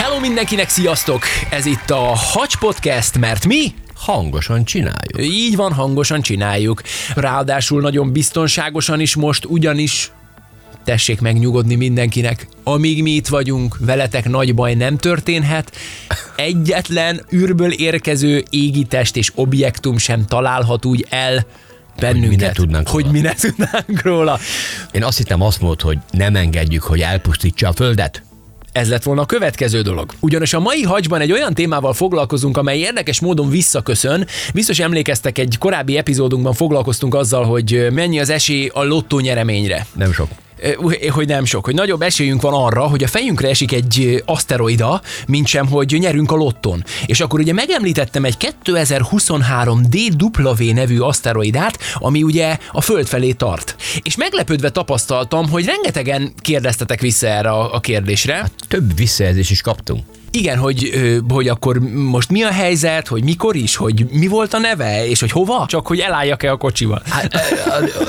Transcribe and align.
Hello 0.00 0.20
mindenkinek, 0.20 0.68
sziasztok! 0.68 1.22
Ez 1.50 1.66
itt 1.66 1.90
a 1.90 2.14
Hacs 2.14 2.56
Podcast, 2.56 3.18
mert 3.18 3.46
mi 3.46 3.74
Hangosan 3.94 4.64
csináljuk. 4.64 5.22
így 5.22 5.56
van, 5.56 5.72
hangosan 5.72 6.22
csináljuk. 6.22 6.82
Ráadásul 7.14 7.80
nagyon 7.80 8.12
biztonságosan 8.12 9.00
is 9.00 9.14
most, 9.14 9.44
ugyanis 9.44 10.10
tessék 10.84 11.20
megnyugodni 11.20 11.74
mindenkinek. 11.74 12.48
Amíg 12.62 13.02
mi 13.02 13.10
itt 13.10 13.26
vagyunk, 13.26 13.76
veletek 13.80 14.28
nagy 14.28 14.54
baj 14.54 14.74
nem 14.74 14.96
történhet. 14.96 15.76
Egyetlen 16.36 17.26
űrből 17.32 17.72
érkező 17.72 18.44
égitest 18.50 19.16
és 19.16 19.32
objektum 19.34 19.98
sem 19.98 20.26
találhat 20.26 20.84
úgy 20.84 21.06
el 21.08 21.46
bennünket, 21.98 22.40
ne 22.40 22.52
tudnánk 22.52 22.88
hogy 22.88 23.02
róla. 23.02 23.12
mi 23.12 23.20
ne 23.20 23.32
tudnánk 23.34 24.02
róla. 24.02 24.38
Én 24.92 25.04
azt 25.04 25.18
hittem 25.18 25.42
azt 25.42 25.60
mondod, 25.60 25.80
hogy 25.80 25.98
nem 26.10 26.36
engedjük, 26.36 26.82
hogy 26.82 27.00
elpusztítsa 27.00 27.68
a 27.68 27.72
földet. 27.72 28.22
Ez 28.72 28.88
lett 28.88 29.02
volna 29.02 29.22
a 29.22 29.26
következő 29.26 29.82
dolog. 29.82 30.12
Ugyanis 30.20 30.54
a 30.54 30.60
mai 30.60 30.82
hagyban 30.82 31.20
egy 31.20 31.32
olyan 31.32 31.54
témával 31.54 31.92
foglalkozunk, 31.92 32.56
amely 32.56 32.78
érdekes 32.78 33.20
módon 33.20 33.50
visszaköszön. 33.50 34.26
Biztos 34.54 34.78
emlékeztek, 34.78 35.38
egy 35.38 35.56
korábbi 35.58 35.96
epizódunkban 35.96 36.52
foglalkoztunk 36.52 37.14
azzal, 37.14 37.44
hogy 37.44 37.86
mennyi 37.92 38.20
az 38.20 38.30
esély 38.30 38.70
a 38.72 38.84
lottó 38.84 39.18
nyereményre. 39.18 39.86
Nem 39.94 40.12
sok. 40.12 40.28
Hogy 41.10 41.26
nem 41.26 41.44
sok, 41.44 41.64
hogy 41.64 41.74
nagyobb 41.74 42.02
esélyünk 42.02 42.42
van 42.42 42.52
arra, 42.52 42.82
hogy 42.82 43.02
a 43.02 43.08
fejünkre 43.08 43.48
esik 43.48 43.72
egy 43.72 44.22
aszteroida, 44.26 45.00
mint 45.26 45.46
sem, 45.46 45.66
hogy 45.66 45.96
nyerünk 45.98 46.30
a 46.30 46.36
lotton. 46.36 46.84
És 47.06 47.20
akkor 47.20 47.40
ugye 47.40 47.52
megemlítettem 47.52 48.24
egy 48.24 48.36
2023 48.36 49.82
DW 49.90 50.72
nevű 50.72 50.98
aszteroidát, 50.98 51.78
ami 51.94 52.22
ugye 52.22 52.58
a 52.72 52.80
Föld 52.80 53.06
felé 53.06 53.32
tart. 53.32 53.76
És 54.02 54.16
meglepődve 54.16 54.70
tapasztaltam, 54.70 55.48
hogy 55.48 55.64
rengetegen 55.64 56.32
kérdeztetek 56.40 57.00
vissza 57.00 57.26
erre 57.26 57.50
a 57.50 57.80
kérdésre. 57.80 58.50
Több 58.68 58.96
visszajelzést 58.96 59.50
is 59.50 59.60
kaptunk. 59.60 60.19
Igen, 60.32 60.58
hogy, 60.58 60.90
hogy 61.28 61.48
akkor 61.48 61.78
most 61.92 62.30
mi 62.30 62.42
a 62.42 62.50
helyzet, 62.50 63.08
hogy 63.08 63.24
mikor 63.24 63.56
is, 63.56 63.76
hogy 63.76 64.06
mi 64.10 64.26
volt 64.26 64.54
a 64.54 64.58
neve, 64.58 65.06
és 65.06 65.20
hogy 65.20 65.30
hova? 65.30 65.64
Csak 65.68 65.86
hogy 65.86 65.98
elálljak-e 65.98 66.50
a 66.50 66.56
kocsival. 66.56 67.02
Hát, 67.08 67.36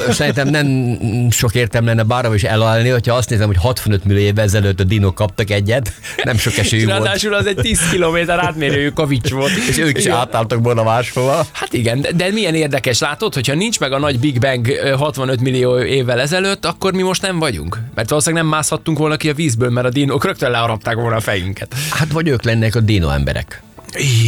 szerintem 0.10 0.48
nem 0.48 0.98
sok 1.30 1.56
értem 1.56 1.86
lenne 1.86 2.04
bárhol 2.04 2.36
is 2.36 2.44
elalni, 2.44 2.90
hogyha 2.90 3.16
azt 3.16 3.30
nézem, 3.30 3.48
hogy 3.48 3.58
65 3.58 4.06
millió 4.06 4.22
évvel 4.22 4.44
ezelőtt 4.44 4.80
a 4.80 4.84
dinok 4.84 5.16
kaptak 5.16 5.50
egyet, 5.50 5.94
nem 6.24 6.38
sok 6.38 6.58
esélyük 6.58 6.90
volt. 6.90 7.04
ráadásul 7.04 7.34
az 7.34 7.46
egy 7.46 7.56
10 7.56 7.80
km 7.92 8.32
átmérőjű 8.32 8.90
kavics 8.90 9.30
volt. 9.30 9.52
És 9.70 9.78
ők 9.78 9.98
is 9.98 10.06
Igen. 10.06 10.18
átálltak 10.18 10.64
volna 10.64 10.84
máshova. 10.84 11.46
Hát 11.52 11.74
igen, 11.74 12.02
de, 12.02 12.12
de 12.12 12.32
milyen 12.32 12.56
érdekes, 12.56 13.00
látod, 13.00 13.34
hogyha 13.34 13.54
nincs 13.54 13.80
meg 13.80 13.92
a 13.92 14.00
nagy 14.00 14.20
Big 14.20 14.40
Bang 14.40 14.68
ö, 14.68 14.90
65 14.90 15.42
millió 15.42 15.80
évvel 15.80 16.20
ezelőtt, 16.20 16.66
akkor 16.66 16.94
mi 16.94 17.02
most 17.02 17.22
nem 17.22 17.40
vagyunk. 17.40 17.80
Mert 17.96 18.10
valószínűleg 18.10 18.44
nem 18.44 18.54
mászhattunk 18.54 18.98
volna 18.98 19.16
ki 19.16 19.30
a 19.30 19.34
vízből, 19.34 19.70
mert 19.70 19.88
a 19.88 19.90
dinók 19.90 20.26
rögtön 20.26 20.52
leharapták 20.52 20.96
volna 20.96 21.16
a 21.16 21.20
fejünket. 21.20 21.76
Hát 21.90 22.11
vagy 22.12 22.28
ők 22.28 22.44
lennek 22.44 22.76
a 22.76 22.80
dino 22.80 23.10
emberek. 23.10 23.62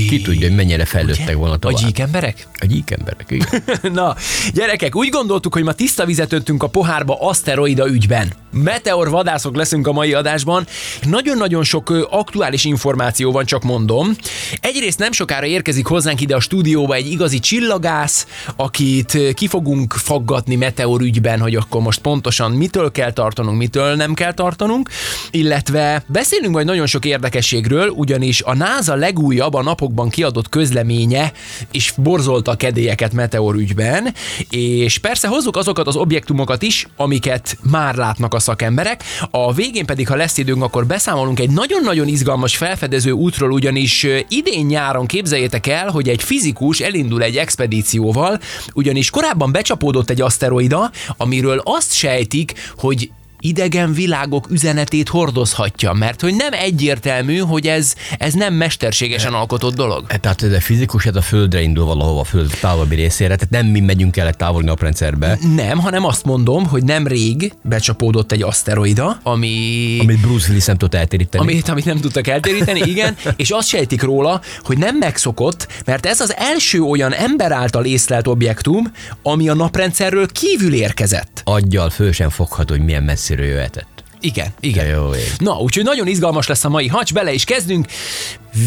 Ki 0.10 0.22
tudja, 0.22 0.48
hogy 0.48 0.56
mennyire 0.56 0.86
fejlődtek 0.86 1.36
volna 1.36 1.54
A 1.54 1.58
tovább. 1.58 1.78
gyík 1.86 2.00
emberek? 2.00 2.48
A 2.60 2.66
gyík 2.66 2.92
emberek, 2.92 3.26
igen. 3.30 3.64
Na, 3.94 4.16
gyerekek, 4.54 4.96
úgy 4.96 5.10
gondoltuk, 5.10 5.54
hogy 5.54 5.64
ma 5.64 5.72
tiszta 5.74 6.06
vizet 6.06 6.34
öntünk 6.34 6.64
a 6.64 6.68
pohárba 6.68 7.18
aszteroida 7.22 7.90
ügyben. 7.90 8.34
Meteor 8.54 9.10
vadászok 9.10 9.56
leszünk 9.56 9.88
a 9.88 9.92
mai 9.92 10.14
adásban. 10.14 10.68
Nagyon-nagyon 11.02 11.64
sok 11.64 12.08
aktuális 12.10 12.66
információ 12.66 13.32
van, 13.32 13.46
csak 13.46 13.64
mondom. 13.64 14.16
Egyrészt 14.62 15.00
nem 15.00 15.12
sokára 15.12 15.46
érkezik 15.46 15.86
hozzánk 15.86 16.22
ide 16.22 16.36
a 16.36 16.40
stúdióba 16.40 16.94
egy 16.94 17.12
igazi 17.12 17.40
csillagász, 17.40 18.28
akit 18.56 19.18
ki 19.34 19.48
fogunk 19.48 19.94
faggatni 19.94 20.56
meteor 20.56 21.02
ügyben, 21.02 21.40
hogy 21.40 21.56
akkor 21.56 21.82
most 21.82 22.00
pontosan 22.00 22.52
mitől 22.52 22.92
kell 22.92 23.12
tartanunk, 23.14 23.58
mitől 23.58 23.96
nem 23.96 24.14
kell 24.14 24.34
tartanunk. 24.34 24.90
Illetve 25.32 26.04
beszélünk 26.08 26.54
majd 26.54 26.66
nagyon 26.66 26.86
sok 26.86 27.06
érdekességről, 27.06 27.90
ugyanis 27.90 28.42
a 28.42 28.56
NASA 28.56 28.96
legújabb 28.96 29.54
a 29.54 29.64
napokban 29.64 30.10
kiadott 30.10 30.50
közleménye 30.50 31.32
is 31.72 31.94
borzolta 31.98 32.52
a 32.52 32.56
kedélyeket 32.56 33.14
meteor 33.14 33.56
ügyben, 33.56 34.14
és 34.50 34.98
persze 34.98 35.28
hozzuk 35.28 35.58
azokat 35.58 35.88
az 35.88 35.96
objektumokat 35.96 36.62
is, 36.62 36.88
amiket 36.96 37.58
már 37.62 37.96
látnak 37.96 38.34
a 38.34 38.40
szakemberek. 38.44 39.04
A 39.32 39.54
végén 39.54 39.86
pedig, 39.86 40.08
ha 40.08 40.16
lesz 40.16 40.38
időnk, 40.38 40.64
akkor 40.64 40.86
beszámolunk 40.86 41.40
egy 41.40 41.50
nagyon-nagyon 41.50 42.08
izgalmas 42.08 42.58
felfedező 42.58 43.12
útról, 43.12 43.52
ugyanis 43.52 44.08
idén 44.28 44.66
nyáron 44.66 45.06
képzeljétek 45.06 45.68
el, 45.68 45.90
hogy 45.90 46.10
egy 46.10 46.24
fizikus 46.24 46.80
elindul 46.80 47.24
egy 47.24 47.38
expedícióval, 47.38 48.40
ugyanis 48.74 49.10
korábban 49.10 49.52
becsapódott 49.52 50.10
egy 50.10 50.22
aszteroida, 50.22 50.92
amiről 51.18 51.62
azt 51.64 51.94
sejtik, 51.94 52.54
hogy 52.78 53.12
idegen 53.44 53.94
világok 53.94 54.48
üzenetét 54.50 55.10
hordozhatja, 55.10 55.94
mert 55.94 56.22
hogy 56.22 56.36
nem 56.36 56.54
egyértelmű, 56.54 57.38
hogy 57.38 57.68
ez, 57.68 57.94
ez 58.18 58.34
nem 58.34 58.54
mesterségesen 58.54 59.34
alkotott 59.34 59.76
dolog. 59.76 60.06
E, 60.08 60.18
Tehát 60.18 60.44
ez 60.44 60.52
a 60.52 60.62
fizikus, 60.62 61.06
ez 61.06 61.16
a 61.16 61.22
földre 61.22 61.62
indul 61.62 61.86
valahova, 61.86 62.20
a 62.20 62.24
föld 62.24 62.58
távolabbi 62.62 62.96
részére, 62.96 63.36
tehát 63.36 63.50
nem 63.50 63.66
mi 63.66 63.80
megyünk 63.80 64.18
el 64.18 64.28
egy 64.28 64.38
távoli 64.38 64.66
naprendszerbe, 64.66 65.38
Nem, 65.56 65.80
hanem 65.80 66.06
azt 66.06 66.26
mondom, 66.26 66.66
hogy 66.68 66.84
nem 66.84 67.08
rég 67.08 67.54
becsapódott 67.62 68.32
egy 68.32 68.42
aszteroida, 68.42 69.20
ami... 69.24 69.98
amit 70.00 70.20
Bruce 70.20 70.48
Willis 70.48 70.66
nem 70.66 70.78
tud 70.78 70.94
eltéríteni. 70.94 71.44
Amit, 71.44 71.70
amit 71.70 71.86
nem 71.86 72.00
tudtak 72.00 72.28
eltéríteni, 72.28 72.80
igen, 72.80 73.16
és 73.36 73.50
azt 73.50 73.68
sejtik 73.68 74.02
róla, 74.02 74.42
hogy 74.64 74.78
nem 74.78 74.98
megszokott, 74.98 75.68
mert 75.86 76.06
ez 76.06 76.20
az 76.20 76.36
első 76.38 76.82
olyan 76.82 77.14
ember 77.14 77.52
által 77.52 77.86
észlelt 77.86 78.28
objektum, 78.28 78.92
ami 79.24 79.50
a 79.50 79.54
naprendszerről 79.54 80.28
kívül 80.28 80.74
érkezett. 80.74 81.42
Aggyal 81.44 81.90
föl 81.90 82.12
sem 82.12 82.30
fogható, 82.30 82.74
hogy 82.76 82.84
milyen 82.84 83.04
messziről 83.36 83.56
jöhetett. 83.56 84.04
Igen, 84.20 84.48
igen. 84.60 84.86
Jó 84.86 85.14
ég. 85.14 85.32
Na, 85.38 85.58
úgyhogy 85.58 85.84
nagyon 85.84 86.08
izgalmas 86.08 86.48
lesz 86.48 86.64
a 86.64 86.70
mai 86.70 86.88
hacs, 86.88 87.14
bele 87.14 87.34
is 87.34 87.44
kezdünk. 87.44 87.88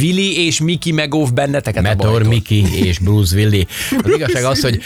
Willy 0.00 0.46
és 0.46 0.60
Miki 0.60 0.92
megóv 0.92 1.32
benneteket 1.32 1.84
a 1.84 1.88
Meteor 1.88 2.12
bajtól. 2.12 2.28
Miki 2.28 2.84
és 2.86 2.98
Bruce 2.98 3.36
Willi. 3.36 3.66
Az 4.04 4.10
igazság 4.14 4.44
az, 4.44 4.60
hogy 4.60 4.80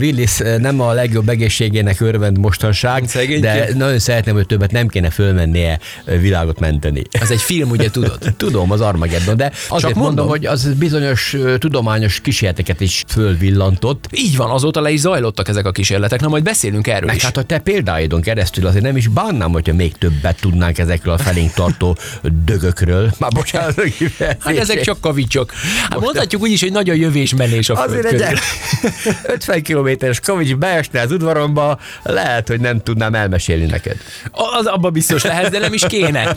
Willis 0.00 0.36
nem 0.58 0.80
a 0.80 0.92
legjobb 0.92 1.28
egészségének 1.28 2.00
örvend 2.00 2.38
mostanság, 2.38 3.08
Szegényke. 3.08 3.66
de 3.66 3.74
nagyon 3.74 3.98
szeretném, 3.98 4.34
hogy 4.34 4.46
többet 4.46 4.70
nem 4.70 4.88
kéne 4.88 5.10
fölmennie 5.10 5.78
világot 6.20 6.60
menteni. 6.60 7.02
Ez 7.10 7.30
egy 7.30 7.40
film, 7.40 7.70
ugye 7.70 7.90
tudod? 7.90 8.18
Tudom, 8.36 8.70
az 8.70 8.80
Armageddon, 8.80 9.36
de 9.36 9.52
azért 9.68 9.94
mondom. 9.94 10.02
mondom, 10.02 10.28
hogy 10.28 10.46
az 10.46 10.72
bizonyos 10.78 11.36
tudományos 11.58 12.20
kísérleteket 12.20 12.80
is 12.80 13.04
fölvillantott. 13.08 14.08
Így 14.12 14.36
van, 14.36 14.50
azóta 14.50 14.80
le 14.80 14.90
is 14.90 15.00
zajlottak 15.00 15.48
ezek 15.48 15.66
a 15.66 15.72
kísérletek, 15.72 16.20
na 16.20 16.28
majd 16.28 16.42
beszélünk 16.42 16.86
erről 16.86 17.06
Meg 17.06 17.16
is. 17.16 17.22
hát 17.22 17.36
a 17.36 17.42
te 17.42 17.58
példáidon 17.58 18.20
keresztül 18.20 18.66
azért 18.66 18.84
nem 18.84 18.96
is 18.96 19.08
bánnám, 19.08 19.50
hogyha 19.50 19.74
még 19.74 19.96
többet 19.96 20.40
tudnánk 20.40 20.78
ezekről 20.78 21.14
a 21.14 21.18
felénk 21.18 21.52
tartó 21.52 21.96
dögökről. 22.44 23.10
Már 23.18 23.30
bocsánat, 23.30 23.78
a 23.78 23.82
Hát 24.40 24.56
ezek 24.56 24.80
csak 24.80 25.00
kavicsok. 25.00 25.52
Hát 25.52 25.90
Most- 25.90 26.04
mondhatjuk 26.04 26.42
úgy 26.42 26.50
is, 26.50 26.60
hogy 26.60 26.72
nagy 26.72 26.90
a 26.90 26.94
jövés 26.94 27.34
menés 27.34 27.68
a 27.68 27.74
Azért 27.74 28.04
egy 28.04 28.38
50 29.26 29.62
kilométeres 29.68 30.20
kavics 30.20 30.54
beesne 30.54 31.00
az 31.00 31.12
udvaromba, 31.12 31.78
lehet, 32.02 32.48
hogy 32.48 32.60
nem 32.60 32.82
tudnám 32.82 33.14
elmesélni 33.14 33.66
neked. 33.66 33.96
Az 34.58 34.66
abba 34.66 34.90
biztos 34.90 35.22
lehet, 35.22 35.50
de 35.50 35.58
nem 35.58 35.72
is 35.72 35.84
kéne. 35.88 36.36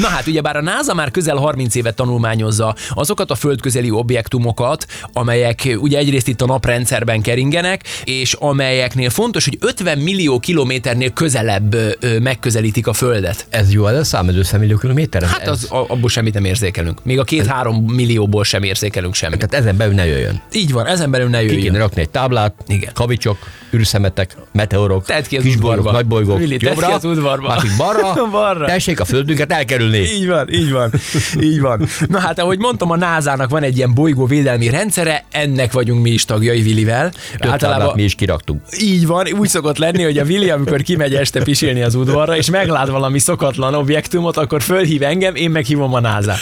Na 0.00 0.06
hát, 0.08 0.26
ugyebár 0.26 0.56
a 0.56 0.60
NASA 0.62 0.94
már 0.94 1.10
közel 1.10 1.36
30 1.36 1.74
évet 1.74 1.94
tanulmányozza 1.94 2.74
azokat 2.94 3.30
a 3.30 3.34
földközeli 3.34 3.90
objektumokat, 3.90 4.86
amelyek 5.12 5.76
ugye 5.80 5.98
egyrészt 5.98 6.28
itt 6.28 6.40
a 6.40 6.46
naprendszerben 6.46 7.20
keringenek, 7.22 7.82
és 8.04 8.32
amelyeknél 8.32 9.10
fontos, 9.10 9.44
hogy 9.44 9.58
50 9.60 9.98
millió 9.98 10.38
kilométernél 10.38 11.10
közelebb 11.10 11.74
ö, 11.74 12.18
megközelítik 12.18 12.86
a 12.86 12.92
Földet. 12.92 13.46
Ez 13.50 13.72
jó, 13.72 13.86
ez 13.86 13.96
a 13.98 14.04
szám, 14.04 14.28
ez 14.28 14.36
50 14.36 14.60
millió 14.60 14.76
kilométer? 14.76 15.22
Hát 15.22 15.48
az, 15.48 15.66
a- 15.70 15.84
abból 15.88 16.08
semmit 16.08 16.34
nem 16.34 16.44
érzékelünk. 16.44 17.04
Még 17.04 17.18
a 17.18 17.24
két-három 17.24 17.84
millióból 17.84 18.44
sem 18.44 18.62
érzékelünk 18.62 19.14
semmit. 19.14 19.38
Tehát 19.38 19.54
ezen 19.54 19.76
belül 19.76 19.94
ne 19.94 20.06
jöjjön. 20.06 20.42
Így 20.52 20.72
van, 20.72 20.86
ezen 20.86 21.10
belül 21.10 21.28
ne 21.28 21.38
Ki 21.38 21.44
jöjjön. 21.44 21.62
kéne 21.62 21.78
rakni 21.78 22.00
egy 22.00 22.10
táblát, 22.10 22.54
Igen. 22.66 22.90
kavicsok, 22.94 23.38
űrszemetek, 23.74 24.36
meteorok, 24.52 25.04
Tedd 25.06 25.22
ki 25.28 25.36
az 25.36 25.42
kisbolygók, 25.42 25.92
nagybolygók, 25.92 26.38
tedd 26.38 26.58
ki 26.58 26.66
jobbra, 26.66 26.94
az 26.94 27.04
udvarba. 27.04 27.48
másik 27.48 27.70
balra, 27.76 28.26
Balra. 28.30 28.66
tessék 28.66 29.00
a 29.00 29.04
földünket 29.04 29.52
elkerülni. 29.60 29.98
Így 29.98 30.26
van, 30.26 30.52
így 30.52 30.70
van, 30.70 30.92
így 31.40 31.60
van. 31.60 31.88
Na 32.08 32.18
hát, 32.18 32.38
ahogy 32.38 32.58
mondtam, 32.58 32.90
a 32.90 32.96
NASA-nak 32.96 33.50
van 33.50 33.62
egy 33.62 33.76
ilyen 33.76 33.94
bolygóvédelmi 33.94 34.68
rendszere, 34.68 35.24
ennek 35.30 35.72
vagyunk 35.72 36.02
mi 36.02 36.10
is 36.10 36.24
tagjai 36.24 36.62
Vilivel. 36.62 37.12
Több 37.38 37.56
táblát 37.56 37.94
mi 37.94 38.02
is 38.02 38.14
kiraktunk. 38.14 38.62
Így 38.80 39.06
van, 39.06 39.26
úgy 39.38 39.48
szokott 39.48 39.78
lenni, 39.78 40.02
hogy 40.02 40.18
a 40.18 40.24
Vili, 40.24 40.50
amikor 40.50 40.82
kimegy 40.82 41.14
este 41.14 41.42
pisilni 41.42 41.82
az 41.82 41.94
udvarra, 41.94 42.36
és 42.36 42.50
meglát 42.50 42.88
valami 42.88 43.18
szokatlan 43.18 43.74
objektumot, 43.74 44.36
akkor 44.36 44.62
fölhív 44.62 45.02
engem, 45.02 45.34
én 45.34 45.50
meghívom 45.50 45.94
a 45.94 46.00
NASA. 46.00 46.34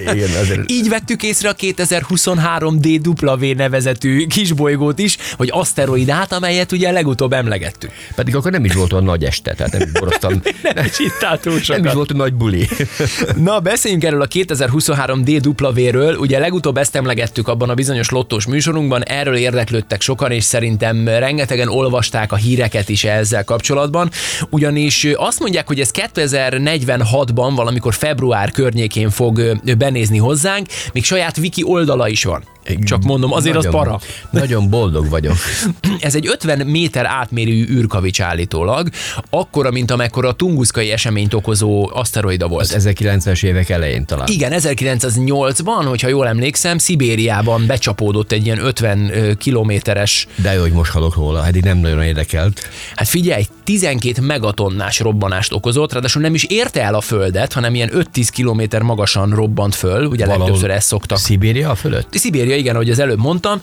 Igen, 0.00 0.30
azért. 0.40 0.70
Így 0.70 0.88
vettük 0.88 1.22
észre 1.22 1.48
a 1.48 1.52
2023 1.52 2.80
DW 2.80 3.54
nevezetű 3.56 4.26
kisbolygót 4.26 4.98
is, 4.98 5.16
vagy 5.36 5.48
aszteroidát, 5.52 6.32
amelyet 6.32 6.72
ugye 6.72 6.90
legutóbb 6.90 7.32
emlegettük. 7.32 7.90
Pedig 8.14 8.36
akkor 8.36 8.50
nem 8.50 8.64
is 8.64 8.74
volt 8.74 8.92
olyan 8.92 9.04
nagy 9.04 9.24
este, 9.24 9.54
tehát 9.54 9.72
nem 9.72 9.88
boroztam. 10.00 10.40
Nem 10.62 10.84
is 10.84 10.96
túl 11.40 11.52
Nem 11.52 11.56
is 11.56 11.64
sokat. 11.64 12.09
Volt 12.10 12.30
nagy 12.30 12.38
buli. 12.38 12.68
Na, 13.44 13.60
beszéljünk 13.60 14.04
erről 14.04 14.22
a 14.22 14.26
2023 14.26 15.24
DW-ről. 15.24 16.16
Ugye 16.16 16.38
legutóbb 16.38 16.76
ezt 16.76 16.96
emlegettük 16.96 17.48
abban 17.48 17.70
a 17.70 17.74
bizonyos 17.74 18.10
lottós 18.10 18.46
műsorunkban, 18.46 19.04
erről 19.04 19.36
érdeklődtek 19.36 20.00
sokan, 20.00 20.30
és 20.30 20.44
szerintem 20.44 21.08
rengetegen 21.08 21.68
olvasták 21.68 22.32
a 22.32 22.36
híreket 22.36 22.88
is 22.88 23.04
ezzel 23.04 23.44
kapcsolatban. 23.44 24.10
Ugyanis 24.50 25.06
azt 25.14 25.40
mondják, 25.40 25.66
hogy 25.66 25.80
ez 25.80 25.90
2046-ban, 25.92 27.52
valamikor 27.54 27.94
február 27.94 28.50
környékén 28.50 29.10
fog 29.10 29.60
benézni 29.78 30.18
hozzánk, 30.18 30.66
még 30.92 31.04
saját 31.04 31.38
wiki 31.38 31.62
oldala 31.64 32.08
is 32.08 32.24
van. 32.24 32.44
Csak 32.84 33.02
mondom, 33.02 33.32
azért 33.32 33.56
az 33.56 33.64
Nagyon- 33.64 33.80
para. 33.82 34.00
Nagyon 34.30 34.70
boldog 34.70 35.08
vagyok. 35.08 35.36
Ez 36.00 36.14
egy 36.14 36.26
50 36.26 36.66
méter 36.66 37.06
átmérőjű 37.06 37.66
űrkavics 37.70 38.20
állítólag, 38.20 38.88
akkora, 39.30 39.70
mint 39.70 39.90
amekkora 39.90 40.28
a 40.28 40.32
tunguszkai 40.32 40.90
eseményt 40.90 41.34
okozó 41.34 41.90
aszteroida 41.92 42.48
volt. 42.48 42.72
Az 42.72 42.88
1900-es 42.90 43.44
évek 43.44 43.68
elején 43.68 44.04
talán. 44.06 44.26
Igen, 44.28 44.52
1908-ban, 44.56 45.84
hogyha 45.88 46.08
jól 46.08 46.26
emlékszem, 46.28 46.78
Szibériában 46.78 47.66
becsapódott 47.66 48.32
egy 48.32 48.46
ilyen 48.46 48.64
50 48.64 49.10
ö, 49.12 49.34
kilométeres, 49.34 50.26
De 50.36 50.52
jó, 50.52 50.60
hogy 50.60 50.72
most 50.72 50.90
hallok 50.90 51.14
róla, 51.14 51.46
eddig 51.46 51.62
nem 51.62 51.78
nagyon 51.78 52.02
érdekelt. 52.02 52.68
hát 52.96 53.08
figyelj, 53.08 53.44
12 53.70 54.20
megatonnás 54.20 55.00
robbanást 55.00 55.52
okozott, 55.52 55.92
ráadásul 55.92 56.22
nem 56.22 56.34
is 56.34 56.44
érte 56.44 56.82
el 56.82 56.94
a 56.94 57.00
Földet, 57.00 57.52
hanem 57.52 57.74
ilyen 57.74 57.90
5-10 57.94 58.28
kilométer 58.32 58.82
magasan 58.82 59.30
robbant 59.30 59.74
föl, 59.74 60.04
ugye 60.04 60.24
Valahol 60.24 60.44
legtöbbször 60.44 60.70
ezt 60.76 60.86
szoktak. 60.86 61.18
Szibéria 61.18 61.74
fölött? 61.74 62.08
Szibéria, 62.10 62.56
igen, 62.56 62.74
ahogy 62.74 62.90
az 62.90 62.98
előbb 62.98 63.18
mondtam, 63.18 63.60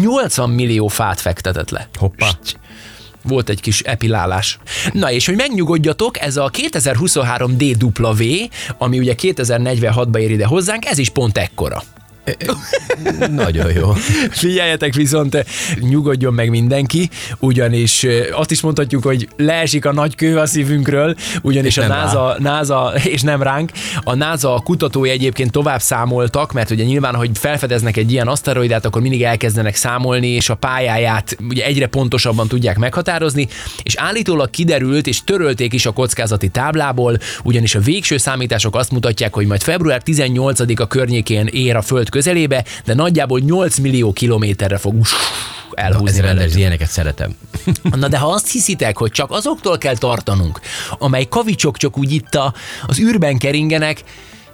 80 0.00 0.50
millió 0.50 0.88
fát 0.88 1.20
fektetett 1.20 1.70
le. 1.70 1.88
Hoppá. 1.98 2.28
Volt 3.22 3.48
egy 3.48 3.60
kis 3.60 3.80
epilálás. 3.80 4.58
Na 4.92 5.10
és 5.10 5.26
hogy 5.26 5.36
megnyugodjatok, 5.36 6.20
ez 6.20 6.36
a 6.36 6.48
2023 6.48 7.56
DW, 7.56 8.24
ami 8.78 8.98
ugye 8.98 9.14
2046-ba 9.22 10.18
ér 10.18 10.30
ide 10.30 10.46
hozzánk, 10.46 10.86
ez 10.86 10.98
is 10.98 11.08
pont 11.08 11.38
ekkora. 11.38 11.82
Nagyon 13.30 13.72
jó. 13.72 13.92
Figyeljetek 14.30 14.94
viszont, 14.94 15.44
nyugodjon 15.80 16.34
meg 16.34 16.50
mindenki, 16.50 17.10
ugyanis 17.38 18.06
azt 18.32 18.50
is 18.50 18.60
mondhatjuk, 18.60 19.02
hogy 19.02 19.28
leesik 19.36 19.84
a 19.84 19.92
nagy 19.92 20.14
kő 20.14 20.38
a 20.38 20.46
szívünkről, 20.46 21.14
ugyanis 21.42 21.76
És 21.76 21.82
a 21.82 21.86
NASA, 21.86 22.36
NASA, 22.38 22.92
és 23.04 23.22
nem 23.22 23.42
ránk, 23.42 23.70
a 24.04 24.14
NASA 24.14 24.60
kutatói 24.64 25.10
egyébként 25.10 25.50
tovább 25.50 25.80
számoltak, 25.80 26.52
mert 26.52 26.70
ugye 26.70 26.84
nyilván, 26.84 27.14
hogy 27.14 27.30
felfedeznek 27.34 27.96
egy 27.96 28.12
ilyen 28.12 28.26
aszteroidát, 28.26 28.84
akkor 28.84 29.02
mindig 29.02 29.22
elkezdenek 29.22 29.74
számolni, 29.74 30.28
és 30.28 30.48
a 30.48 30.54
pályáját 30.54 31.36
ugye 31.48 31.64
egyre 31.64 31.86
pontosabban 31.86 32.48
tudják 32.48 32.78
meghatározni, 32.78 33.48
és 33.82 33.94
állítólag 33.96 34.50
kiderült, 34.50 35.06
és 35.06 35.24
törölték 35.24 35.72
is 35.72 35.86
a 35.86 35.92
kockázati 35.92 36.48
táblából, 36.48 37.18
ugyanis 37.42 37.74
a 37.74 37.80
végső 37.80 38.16
számítások 38.16 38.76
azt 38.76 38.90
mutatják, 38.90 39.34
hogy 39.34 39.46
majd 39.46 39.62
február 39.62 40.02
18-a 40.04 40.86
környékén 40.86 41.46
ér 41.46 41.76
a 41.76 41.82
Föld 41.82 42.08
közelébe, 42.16 42.64
de 42.84 42.94
nagyjából 42.94 43.40
8 43.40 43.78
millió 43.78 44.12
kilométerre 44.12 44.76
fog 44.76 44.94
elhúzni. 45.72 46.20
Vele. 46.20 46.32
rendes, 46.32 46.56
ilyeneket 46.56 46.88
szeretem. 46.88 47.36
Na 48.00 48.08
de 48.08 48.18
ha 48.18 48.26
azt 48.26 48.50
hiszitek, 48.50 48.98
hogy 48.98 49.10
csak 49.10 49.30
azoktól 49.30 49.78
kell 49.78 49.96
tartanunk, 49.96 50.60
amely 50.98 51.24
kavicsok 51.28 51.76
csak 51.76 51.98
úgy 51.98 52.12
itt 52.12 52.34
a, 52.34 52.54
az 52.86 52.98
űrben 52.98 53.38
keringenek, 53.38 54.02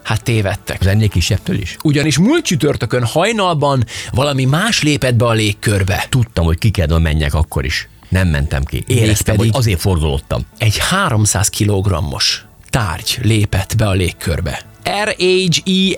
hát 0.02 0.22
tévedtek. 0.22 0.80
Az 0.80 0.86
ennél 0.86 1.08
kisebbtől 1.08 1.56
is? 1.60 1.76
Ugyanis 1.82 2.18
múlt 2.18 2.44
csütörtökön 2.44 3.04
hajnalban 3.04 3.84
valami 4.12 4.44
más 4.44 4.82
lépett 4.82 5.14
be 5.14 5.24
a 5.24 5.32
légkörbe. 5.32 6.06
Tudtam, 6.08 6.44
hogy 6.44 6.58
ki 6.58 6.70
kell 6.70 6.98
menjek 6.98 7.34
akkor 7.34 7.64
is. 7.64 7.88
Nem 8.08 8.28
mentem 8.28 8.64
ki. 8.64 8.84
Éreztem, 8.86 9.36
pedig- 9.36 9.52
hogy 9.52 9.60
azért 9.60 9.80
fordulottam. 9.80 10.42
Egy 10.58 10.78
300 10.78 11.48
kilogrammos 11.48 12.44
tárgy 12.70 13.18
lépett 13.22 13.76
be 13.76 13.86
a 13.86 13.92
légkörbe. 13.92 14.71
RHESSI, 14.84 15.96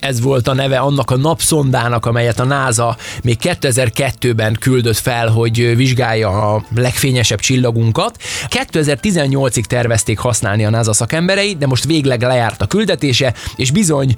ez 0.00 0.20
volt 0.20 0.48
a 0.48 0.54
neve 0.54 0.78
annak 0.78 1.10
a 1.10 1.16
napszondának, 1.16 2.06
amelyet 2.06 2.40
a 2.40 2.44
NASA 2.44 2.96
még 3.22 3.38
2002-ben 3.42 4.56
küldött 4.60 4.98
fel, 4.98 5.28
hogy 5.28 5.76
vizsgálja 5.76 6.54
a 6.54 6.64
legfényesebb 6.74 7.40
csillagunkat. 7.40 8.16
2018-ig 8.48 9.64
tervezték 9.64 10.18
használni 10.18 10.64
a 10.64 10.70
NASA 10.70 10.92
szakemberei, 10.92 11.54
de 11.54 11.66
most 11.66 11.84
végleg 11.84 12.22
lejárt 12.22 12.62
a 12.62 12.66
küldetése, 12.66 13.34
és 13.56 13.70
bizony 13.70 14.14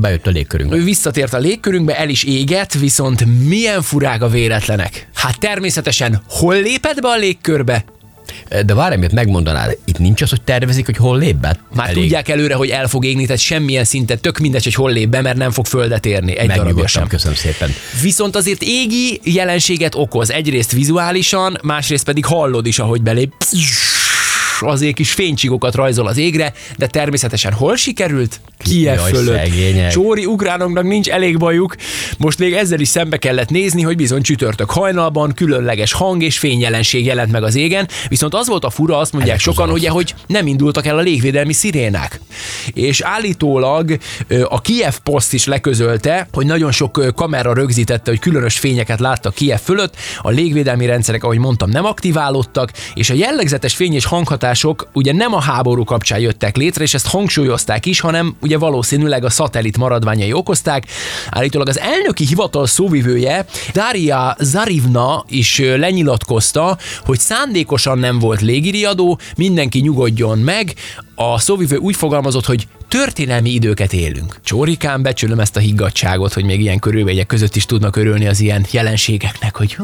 Bejött 0.00 0.26
a 0.26 0.30
légkörünkbe. 0.30 0.76
ő 0.76 0.84
visszatért 0.84 1.34
a 1.34 1.38
légkörünkbe, 1.38 1.98
el 1.98 2.08
is 2.08 2.24
égett, 2.24 2.72
viszont 2.72 3.24
milyen 3.46 3.82
furák 3.82 4.22
a 4.22 4.28
véletlenek. 4.28 5.08
Hát 5.14 5.38
természetesen 5.38 6.22
hol 6.28 6.54
lépett 6.54 7.00
be 7.00 7.08
a 7.08 7.16
légkörbe? 7.16 7.84
De 8.66 8.74
várj, 8.74 8.94
amit 8.94 9.12
megmondanád, 9.12 9.78
itt 9.84 9.98
nincs 9.98 10.22
az, 10.22 10.30
hogy 10.30 10.42
tervezik, 10.42 10.84
hogy 10.84 10.96
hol 10.96 11.18
lép 11.18 11.36
be? 11.36 11.56
Már 11.74 11.88
Elég. 11.88 12.02
tudják 12.02 12.28
előre, 12.28 12.54
hogy 12.54 12.68
el 12.68 12.88
fog 12.88 13.04
égni, 13.04 13.24
tehát 13.24 13.40
semmilyen 13.40 13.84
szinten 13.84 14.18
tök 14.20 14.38
mindegy, 14.38 14.64
hogy 14.64 14.74
hol 14.74 14.92
lép 14.92 15.08
be, 15.08 15.20
mert 15.20 15.36
nem 15.36 15.50
fog 15.50 15.66
földet 15.66 16.06
érni. 16.06 16.36
Egy 16.36 16.48
darabja 16.48 16.86
sem. 16.86 17.06
köszönöm 17.06 17.36
szépen. 17.36 17.70
Viszont 18.02 18.36
azért 18.36 18.62
égi 18.62 19.20
jelenséget 19.22 19.94
okoz. 19.94 20.30
Egyrészt 20.30 20.72
vizuálisan, 20.72 21.58
másrészt 21.62 22.04
pedig 22.04 22.24
hallod 22.24 22.66
is, 22.66 22.78
ahogy 22.78 23.02
belép. 23.02 23.32
Azért 24.60 24.94
kis 24.94 25.12
fénycsigokat 25.12 25.74
rajzol 25.74 26.06
az 26.06 26.16
égre, 26.16 26.52
de 26.76 26.86
természetesen 26.86 27.52
hol 27.52 27.76
sikerült? 27.76 28.40
Kiev 28.58 28.98
fölött. 28.98 29.36
szegények. 29.36 29.90
Csóri 29.90 30.26
ukránoknak 30.26 30.84
nincs 30.84 31.08
elég 31.08 31.38
bajuk. 31.38 31.76
Most 32.18 32.38
még 32.38 32.52
ezzel 32.52 32.80
is 32.80 32.88
szembe 32.88 33.16
kellett 33.16 33.48
nézni, 33.48 33.82
hogy 33.82 33.96
bizony 33.96 34.22
csütörtök 34.22 34.70
hajnalban 34.70 35.32
különleges 35.34 35.92
hang 35.92 36.22
és 36.22 36.38
fényjelenség 36.38 37.04
jelent 37.04 37.32
meg 37.32 37.42
az 37.42 37.54
égen, 37.54 37.88
viszont 38.08 38.34
az 38.34 38.48
volt 38.48 38.64
a 38.64 38.70
fura, 38.70 38.98
azt 38.98 39.12
mondják 39.12 39.36
Ezek 39.36 39.52
sokan, 39.52 39.70
ugye, 39.70 39.90
hogy 39.90 40.14
nem 40.26 40.46
indultak 40.46 40.86
el 40.86 40.98
a 40.98 41.00
légvédelmi 41.00 41.52
szirénák. 41.52 42.20
És 42.72 43.00
állítólag 43.00 43.98
a 44.44 44.60
Kiev 44.60 44.94
Post 45.02 45.32
is 45.32 45.44
leközölte, 45.44 46.28
hogy 46.32 46.46
nagyon 46.46 46.72
sok 46.72 47.12
kamera 47.14 47.54
rögzítette, 47.54 48.10
hogy 48.10 48.20
különös 48.20 48.58
fényeket 48.58 49.00
láttak 49.00 49.34
Kiev 49.34 49.60
fölött, 49.60 49.96
a 50.22 50.30
légvédelmi 50.30 50.86
rendszerek, 50.86 51.24
ahogy 51.24 51.38
mondtam, 51.38 51.70
nem 51.70 51.84
aktiválódtak, 51.84 52.72
és 52.94 53.10
a 53.10 53.14
jellegzetes 53.14 53.74
fény 53.74 53.94
és 53.94 54.04
hanghatások 54.54 54.88
ugye 54.92 55.12
nem 55.12 55.34
a 55.34 55.40
háború 55.40 55.84
kapcsán 55.84 56.18
jöttek 56.18 56.56
létre, 56.56 56.82
és 56.82 56.94
ezt 56.94 57.06
hangsúlyozták 57.06 57.86
is, 57.86 58.00
hanem 58.00 58.36
ugye 58.40 58.58
valószínűleg 58.58 59.24
a 59.24 59.30
szatellit 59.30 59.76
maradványai 59.76 60.32
okozták. 60.32 60.86
Állítólag 61.30 61.68
az 61.68 61.78
elnöki 61.78 62.26
hivatal 62.26 62.66
szóvivője 62.66 63.46
Daria 63.72 64.36
Zarivna 64.38 65.24
is 65.28 65.58
lenyilatkozta, 65.58 66.78
hogy 67.04 67.18
szándékosan 67.18 67.98
nem 67.98 68.18
volt 68.18 68.40
légiriadó, 68.40 69.18
mindenki 69.36 69.80
nyugodjon 69.80 70.38
meg, 70.38 70.74
a 71.14 71.38
szóvivő 71.38 71.76
úgy 71.76 71.96
fogalmazott, 71.96 72.46
hogy 72.46 72.66
történelmi 72.88 73.50
időket 73.50 73.92
élünk. 73.92 74.36
Csórikán 74.44 75.02
becsülöm 75.02 75.40
ezt 75.40 75.56
a 75.56 75.60
higgadságot, 75.60 76.32
hogy 76.32 76.44
még 76.44 76.60
ilyen 76.60 76.78
körülmények 76.78 77.26
között 77.26 77.56
is 77.56 77.66
tudnak 77.66 77.96
örülni 77.96 78.26
az 78.26 78.40
ilyen 78.40 78.66
jelenségeknek, 78.70 79.56
hogy 79.56 79.76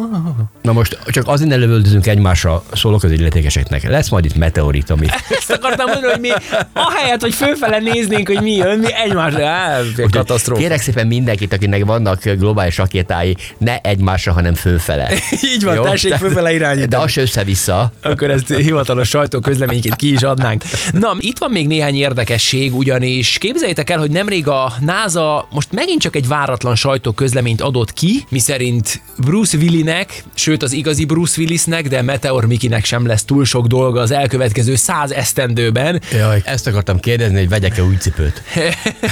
Na 0.63 0.73
most 0.73 0.99
csak 1.07 1.29
azért 1.29 1.49
ne 1.49 1.57
lövöldözünk 1.57 2.07
egymásra, 2.07 2.65
szólok 2.73 3.03
az 3.03 3.11
illetékeseknek. 3.11 3.89
Lesz 3.89 4.09
majd 4.09 4.25
itt 4.25 4.37
meteorit, 4.37 4.91
ami... 4.91 5.07
ezt 5.39 5.51
akartam 5.51 5.91
mondani, 5.91 6.13
hogy 6.13 6.21
mi 6.21 6.31
ahelyett, 6.73 7.21
hogy 7.21 7.35
fölfele 7.35 7.79
néznénk, 7.79 8.29
hogy 8.29 8.43
mi 8.43 8.53
jön, 8.53 8.79
mi 8.79 8.95
egymásra, 8.95 9.47
á, 9.47 9.79
katasztrófa. 10.11 10.61
Kérek 10.61 10.81
szépen 10.81 11.07
mindenkit, 11.07 11.53
akinek 11.53 11.85
vannak 11.85 12.25
globális 12.25 12.77
rakétái, 12.77 13.37
ne 13.59 13.79
egymásra, 13.79 14.33
hanem 14.33 14.55
fölfele. 14.55 15.11
Így 15.55 15.65
van, 15.65 15.83
tessék 15.83 16.15
fölfele 16.15 16.53
irányítani. 16.53 16.89
De 16.89 16.99
az 16.99 17.17
össze-vissza. 17.17 17.93
akkor 18.03 18.31
ezt 18.31 18.55
hivatalos 18.55 19.09
sajtóközleményként 19.09 19.97
ki 19.97 20.13
is 20.13 20.23
adnánk. 20.23 20.65
Na, 20.93 21.17
itt 21.19 21.39
van 21.39 21.51
még 21.51 21.67
néhány 21.67 21.95
érdekesség, 21.95 22.75
ugyanis 22.91 23.39
képzeljétek 23.39 23.91
el, 23.91 23.99
hogy 23.99 24.11
nemrég 24.11 24.49
a 24.49 24.73
NASA 24.81 25.49
most 25.51 25.73
megint 25.73 26.01
csak 26.01 26.17
egy 26.17 26.29
váratlan 26.29 26.75
sajtóközleményt 26.75 27.61
adott 27.61 27.93
ki, 27.93 28.25
miszerint 28.29 29.03
Bruce 29.19 29.57
Willisnek, 29.57 30.25
sőt 30.35 30.63
az 30.63 30.73
igazi 30.73 31.05
Bruce 31.05 31.41
Willisnek, 31.41 31.89
de 31.89 32.03
Meteor 32.03 32.47
Mikinek 32.47 32.85
sem 32.85 33.07
lesz 33.07 33.25
túl 33.25 33.45
sok 33.45 33.67
dolga 33.67 34.01
az 34.01 34.11
elkövetkező 34.11 34.75
száz 34.75 35.11
esztendőben, 35.11 36.01
Jaj, 36.13 36.43
ezt 36.45 36.67
akartam 36.67 37.01
kérdezni, 37.01 37.39
hogy 37.39 37.49
vegyek-e 37.49 37.83
új 37.83 37.97
cipőt. 37.97 38.43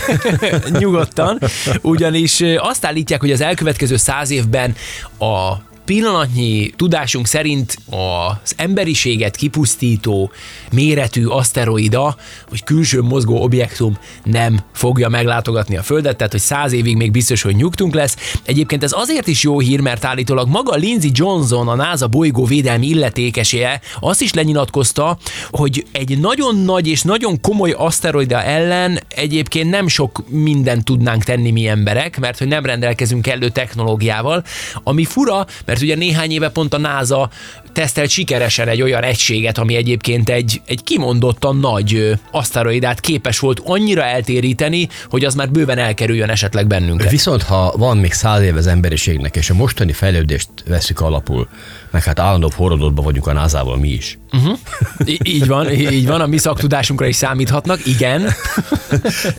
nyugodtan, 0.81 1.39
ugyanis 1.83 2.43
azt 2.57 2.85
állítják, 2.85 3.21
hogy 3.21 3.33
az 3.33 3.41
elkövetkező 3.41 3.97
száz 3.97 4.31
évben 4.31 4.75
a 5.19 5.53
pillanatnyi 5.89 6.71
tudásunk 6.77 7.27
szerint 7.27 7.77
az 7.91 8.53
emberiséget 8.57 9.37
kipusztító 9.37 10.31
méretű 10.73 11.27
aszteroida, 11.27 12.17
vagy 12.51 12.65
külső 12.65 13.03
mozgó 13.03 13.43
objektum 13.43 13.99
nem 14.25 14.61
fogja 14.75 15.09
meglátogatni 15.09 15.77
a 15.77 15.83
Földet, 15.83 16.17
tehát 16.17 16.33
hogy 16.33 16.41
száz 16.41 16.73
évig 16.73 16.97
még 16.97 17.11
biztos, 17.11 17.43
hogy 17.43 17.57
nyugtunk 17.57 17.95
lesz. 17.95 18.17
Egyébként 18.45 18.83
ez 18.83 18.93
azért 18.95 19.27
is 19.27 19.43
jó 19.43 19.59
hír, 19.59 19.81
mert 19.81 20.05
állítólag 20.05 20.49
maga 20.49 20.75
Lindsay 20.75 21.11
Johnson, 21.15 21.69
a 21.69 21.75
NASA 21.75 22.09
bolygó 22.09 22.45
védelmi 22.45 22.87
illetékeséje 22.87 23.81
azt 24.01 24.21
is 24.21 24.33
lenyilatkozta, 24.33 25.19
hogy 25.51 25.87
egy 25.93 26.19
nagyon 26.19 26.57
nagy 26.57 26.87
és 26.87 27.03
nagyon 27.03 27.41
komoly 27.41 27.71
aszteroida 27.71 28.43
ellen 28.43 29.01
egyébként 29.09 29.71
nem 29.71 29.89
sok 29.89 30.25
mindent 30.29 30.85
tudnánk 30.85 31.25
tenni 31.25 31.51
mi 31.51 31.67
emberek, 31.67 32.19
mert 32.19 32.39
hogy 32.39 32.49
nem 32.49 32.65
rendelkezünk 32.65 33.23
kellő 33.23 33.49
technológiával, 33.49 34.45
ami 34.83 35.05
fura, 35.05 35.47
mert 35.65 35.77
ugye 35.83 35.95
néhány 35.95 36.31
éve 36.31 36.49
pont 36.49 36.75
a 36.75 36.79
NASA 36.79 37.31
tesztelt 37.73 38.11
sikeresen 38.11 38.69
egy 38.69 38.83
olyan 38.83 39.03
egységet, 39.03 39.59
ami 39.59 39.75
egyébként 39.75 40.29
egy, 40.29 40.61
egy 40.67 40.85
kimondottan 40.85 41.57
nagy 41.57 42.19
aszteroidát 42.31 43.01
képes 43.01 43.39
volt 43.39 43.61
annyira 43.65 44.05
eltéríteni, 44.05 44.89
hogy 45.11 45.25
az 45.25 45.35
már 45.35 45.51
bőven 45.51 45.79
elkerüljön 45.79 46.31
esetleg 46.31 46.67
bennünket. 46.67 47.11
Viszont 47.11 47.43
ha 47.43 47.73
van 47.77 47.97
még 47.97 48.13
száz 48.13 48.43
év 48.43 48.57
az 48.57 48.67
emberiségnek, 48.67 49.37
és 49.37 49.51
a 49.51 49.55
mostani 49.55 49.93
fejlődést 49.93 50.49
veszük 50.67 51.01
alapul, 51.01 51.49
meg 51.91 52.05
hát 52.05 52.19
állandóbb 52.19 52.53
forradóban 52.53 53.05
vagyunk 53.05 53.27
a 53.27 53.33
NASA-val 53.33 53.77
mi 53.77 53.89
is. 53.89 54.19
Uh-huh. 54.33 54.59
Í- 55.05 55.29
így 55.29 55.47
van, 55.47 55.71
így 55.71 56.07
van, 56.07 56.21
a 56.21 56.27
mi 56.27 56.39
szaktudásunkra 56.39 57.07
is 57.07 57.17
számíthatnak, 57.17 57.87
igen. 57.87 58.33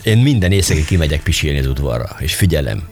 Én 0.02 0.18
minden 0.18 0.52
éjszaka 0.52 0.80
kimegyek 0.86 1.22
pisilni 1.22 1.58
az 1.58 1.66
udvarra, 1.66 2.16
és 2.18 2.34
figyelem, 2.34 2.82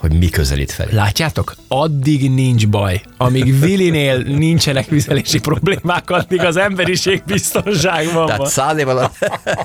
hogy 0.00 0.18
mi 0.18 0.28
közelít 0.28 0.72
felé. 0.72 0.94
Látjátok? 0.94 1.56
Addig 1.68 2.30
nincs 2.30 2.68
baj. 2.68 3.02
Amíg 3.22 3.54
Willinél 3.62 4.18
nincsenek 4.18 4.88
vizelési 4.88 5.38
problémák, 5.38 6.10
addig 6.10 6.40
az 6.40 6.56
emberiség 6.56 7.22
biztonságban 7.26 8.24
Tehát 8.26 8.40
van. 8.40 8.48
száz 8.48 8.78
év 8.78 8.88
alatt, 8.88 9.14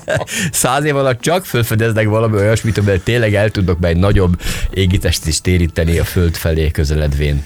száz 0.52 0.84
év 0.84 0.96
alatt 0.96 1.22
csak 1.22 1.46
felfedeznek 1.46 2.08
valami 2.08 2.38
olyasmit, 2.38 2.78
amivel 2.78 3.04
tényleg 3.04 3.36
el 3.36 3.50
tudok 3.50 3.80
be 3.80 3.88
egy 3.88 3.98
nagyobb 3.98 4.42
égitest 4.74 5.26
is 5.26 5.42
téríteni 5.42 5.98
a 5.98 6.04
föld 6.04 6.36
felé 6.36 6.72
közeledvén. 6.72 7.44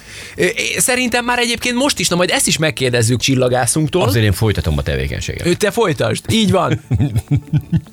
Szerintem 0.78 1.26
már 1.26 1.40
egyébként 1.40 1.76
most 1.76 2.00
is, 2.00 2.08
na 2.08 2.16
majd 2.16 2.30
ezt 2.30 2.48
is 2.48 2.58
megkérdezzük 2.58 3.20
csillagásznktól. 3.20 4.04
Azért 4.04 4.26
én 4.26 4.32
folytatom 4.34 4.78
a 4.78 4.82
tevékenységet. 4.82 5.58
Te 5.58 5.72
folytasd. 5.72 6.24
Így 6.32 6.52
van. 6.52 6.82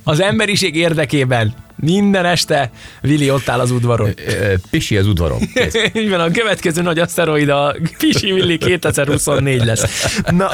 Az 0.04 0.20
emberiség 0.20 0.76
érdekében. 0.76 1.54
Minden 1.80 2.24
este 2.24 2.70
Vili 3.00 3.30
ott 3.30 3.48
áll 3.48 3.60
az 3.60 3.70
udvaron. 3.70 4.14
Pisi 4.70 4.96
az 4.96 5.06
udvarom. 5.06 5.38
Kész. 5.54 5.74
Így 6.02 6.08
van, 6.08 6.20
a 6.20 6.30
következő 6.30 6.82
nagy 6.82 6.98
aszteroida 6.98 7.74
Pisi 8.08 8.32
Willi 8.32 8.58
2024 8.58 9.64
lesz. 9.64 9.82
Na, 10.30 10.50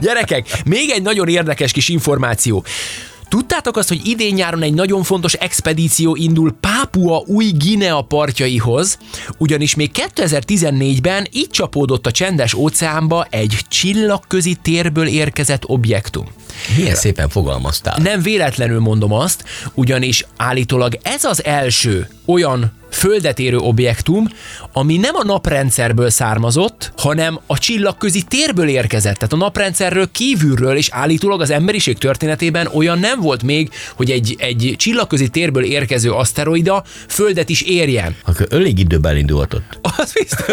gyerekek, 0.00 0.62
még 0.64 0.90
egy 0.90 1.02
nagyon 1.02 1.28
érdekes 1.28 1.72
kis 1.72 1.88
információ. 1.88 2.64
Tudtátok 3.28 3.76
azt, 3.76 3.88
hogy 3.88 4.00
idén 4.04 4.34
nyáron 4.34 4.62
egy 4.62 4.74
nagyon 4.74 5.02
fontos 5.02 5.32
expedíció 5.32 6.16
indul 6.16 6.56
Pápua 6.60 7.22
új 7.26 7.50
Guinea 7.58 8.02
partjaihoz, 8.02 8.98
ugyanis 9.38 9.74
még 9.74 9.90
2014-ben 10.14 11.26
itt 11.30 11.50
csapódott 11.50 12.06
a 12.06 12.10
csendes 12.10 12.54
óceánba 12.54 13.26
egy 13.30 13.58
csillagközi 13.68 14.54
térből 14.62 15.06
érkezett 15.06 15.62
objektum. 15.66 16.26
Milyen 16.76 16.94
szépen 16.94 17.28
fogalmaztál. 17.28 17.98
Nem 18.02 18.22
véletlenül 18.22 18.80
mondom 18.80 19.12
azt, 19.12 19.44
ugyanis 19.74 20.24
állítólag 20.36 20.98
ez 21.02 21.24
az 21.24 21.44
első 21.44 22.08
olyan 22.26 22.77
földet 22.90 23.38
érő 23.38 23.56
objektum, 23.56 24.28
ami 24.72 24.96
nem 24.96 25.14
a 25.14 25.24
naprendszerből 25.24 26.10
származott, 26.10 26.92
hanem 26.96 27.40
a 27.46 27.58
csillagközi 27.58 28.22
térből 28.22 28.68
érkezett. 28.68 29.14
Tehát 29.14 29.32
a 29.32 29.36
naprendszerről 29.36 30.10
kívülről, 30.12 30.76
és 30.76 30.88
állítólag 30.92 31.40
az 31.40 31.50
emberiség 31.50 31.98
történetében 31.98 32.68
olyan 32.72 32.98
nem 32.98 33.20
volt 33.20 33.42
még, 33.42 33.70
hogy 33.96 34.10
egy, 34.10 34.36
egy 34.38 34.74
csillagközi 34.78 35.28
térből 35.28 35.64
érkező 35.64 36.10
aszteroida 36.10 36.84
földet 37.08 37.48
is 37.48 37.62
érjen. 37.62 38.16
Akkor 38.24 38.46
elég 38.50 38.78
időben 38.78 39.16
indulhatott. 39.16 39.78
Az 39.98 40.12
biztos, 40.12 40.46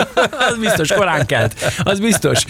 az 0.50 0.58
biztos 0.60 0.92
korán 0.92 1.26
kelt. 1.26 1.56
Az 1.84 2.00
biztos. 2.00 2.44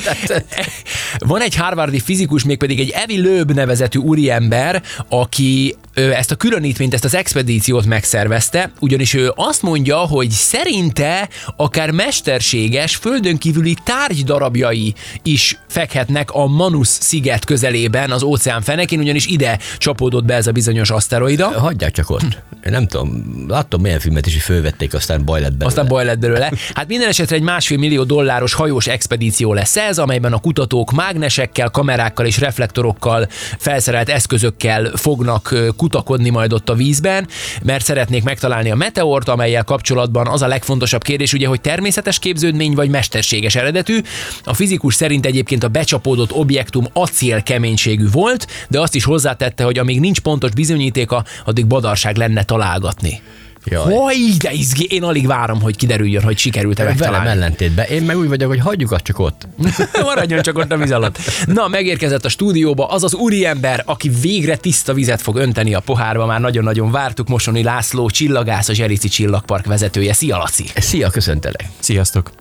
Van 1.17 1.41
egy 1.41 1.55
harvardi 1.55 1.99
fizikus, 1.99 2.43
mégpedig 2.43 2.79
egy 2.79 2.89
Evi 2.89 3.21
Löb 3.21 3.51
nevezetű 3.51 3.99
úriember, 3.99 4.83
aki 5.09 5.75
ezt 5.93 6.31
a 6.31 6.35
különítményt, 6.35 6.93
ezt 6.93 7.03
az 7.03 7.15
expedíciót 7.15 7.85
megszervezte, 7.85 8.71
ugyanis 8.79 9.13
ő 9.13 9.31
azt 9.35 9.61
mondja, 9.61 9.74
hogy 9.83 10.29
szerinte 10.29 11.29
akár 11.55 11.91
mesterséges, 11.91 12.95
földön 12.95 13.37
kívüli 13.37 13.77
tárgydarabjai 13.83 14.93
is 15.23 15.59
fekhetnek 15.67 16.31
a 16.31 16.47
Manus 16.47 16.87
sziget 16.87 17.45
közelében, 17.45 18.11
az 18.11 18.23
óceán 18.23 18.61
fenekén, 18.61 18.99
ugyanis 18.99 19.25
ide 19.25 19.59
csapódott 19.77 20.25
be 20.25 20.33
ez 20.33 20.47
a 20.47 20.51
bizonyos 20.51 20.89
aszteroida. 20.89 21.59
Hagyják 21.59 21.91
csak 21.91 22.09
ott. 22.09 22.43
Én 22.65 22.71
nem 22.71 22.87
tudom, 22.87 23.23
láttam 23.47 23.81
milyen 23.81 23.99
filmet 23.99 24.25
is, 24.25 24.33
hogy 24.33 24.41
fölvették, 24.41 24.93
aztán 24.93 25.25
baj 25.25 25.41
lett 25.41 25.49
belőle. 25.49 25.67
Aztán 25.67 25.87
baj 25.87 26.05
lett 26.05 26.19
belőle. 26.19 26.51
Hát 26.73 26.87
minden 26.87 27.09
esetre 27.09 27.35
egy 27.35 27.41
másfél 27.41 27.77
millió 27.77 28.03
dolláros 28.03 28.53
hajós 28.53 28.87
expedíció 28.87 29.53
lesz 29.53 29.77
ez, 29.77 29.97
amelyben 29.97 30.33
a 30.33 30.39
kutatók 30.39 30.91
mágnesekkel, 30.91 31.69
kamerákkal 31.69 32.25
és 32.25 32.39
reflektorokkal, 32.39 33.27
felszerelt 33.57 34.09
eszközökkel 34.09 34.91
fognak 34.95 35.55
kutakodni 35.77 36.29
majd 36.29 36.53
ott 36.53 36.69
a 36.69 36.73
vízben, 36.73 37.27
mert 37.63 37.85
szeretnék 37.85 38.23
megtalálni 38.23 38.71
a 38.71 38.75
meteort, 38.75 39.27
amelyel 39.29 39.63
kapcsolatban 39.65 40.27
az 40.27 40.41
a 40.41 40.47
legfontosabb 40.47 41.03
kérdés, 41.03 41.33
ugye, 41.33 41.47
hogy 41.47 41.61
természetes 41.61 42.19
képződmény 42.19 42.73
vagy 42.73 42.89
mesterséges 42.89 43.55
eredetű. 43.55 43.99
A 44.43 44.53
fizikus 44.53 44.95
szerint 44.95 45.25
egyébként 45.25 45.63
a 45.63 45.67
becsapódott 45.67 46.31
objektum 46.31 46.85
acél 46.93 47.41
keménységű 47.41 48.09
volt, 48.11 48.47
de 48.69 48.79
azt 48.79 48.95
is 48.95 49.03
hozzátette, 49.03 49.63
hogy 49.63 49.77
amíg 49.77 49.99
nincs 49.99 50.19
pontos 50.19 50.51
bizonyítéka, 50.51 51.23
addig 51.45 51.67
badarság 51.67 52.15
lenne 52.15 52.43
találgatni. 52.43 53.21
Jaj. 53.65 53.93
Hogy 53.93 54.37
de 54.39 54.51
izgi, 54.51 54.85
én 54.89 55.03
alig 55.03 55.27
várom, 55.27 55.61
hogy 55.61 55.75
kiderüljön, 55.75 56.23
hogy 56.23 56.37
sikerült-e 56.37 56.83
Velem 56.83 56.97
megtalálni. 56.97 57.29
ellentétben. 57.29 57.85
Én 57.85 58.03
meg 58.03 58.17
úgy 58.17 58.27
vagyok, 58.27 58.49
hogy 58.49 58.59
hagyjuk 58.59 58.91
azt 58.91 59.03
csak 59.03 59.19
ott. 59.19 59.47
Maradjon 60.03 60.41
csak 60.41 60.57
ott 60.57 60.71
a 60.71 60.77
víz 60.77 60.91
alatt. 60.91 61.17
Na, 61.45 61.67
megérkezett 61.67 62.25
a 62.25 62.29
stúdióba 62.29 62.87
az 62.87 63.03
az 63.03 63.13
úriember, 63.13 63.83
aki 63.85 64.09
végre 64.21 64.55
tiszta 64.55 64.93
vizet 64.93 65.21
fog 65.21 65.35
önteni 65.35 65.73
a 65.73 65.79
pohárba. 65.79 66.25
Már 66.25 66.39
nagyon-nagyon 66.39 66.91
vártuk. 66.91 67.27
Mosoni 67.27 67.63
László, 67.63 68.09
csillagász, 68.09 68.69
a 68.69 68.73
Zserici 68.73 69.07
Csillagpark 69.07 69.65
vezetője. 69.65 70.13
Szia, 70.13 70.37
Laci! 70.37 70.65
Szia, 70.75 71.09
köszöntelek. 71.09 71.69
Sziasztok! 71.79 72.31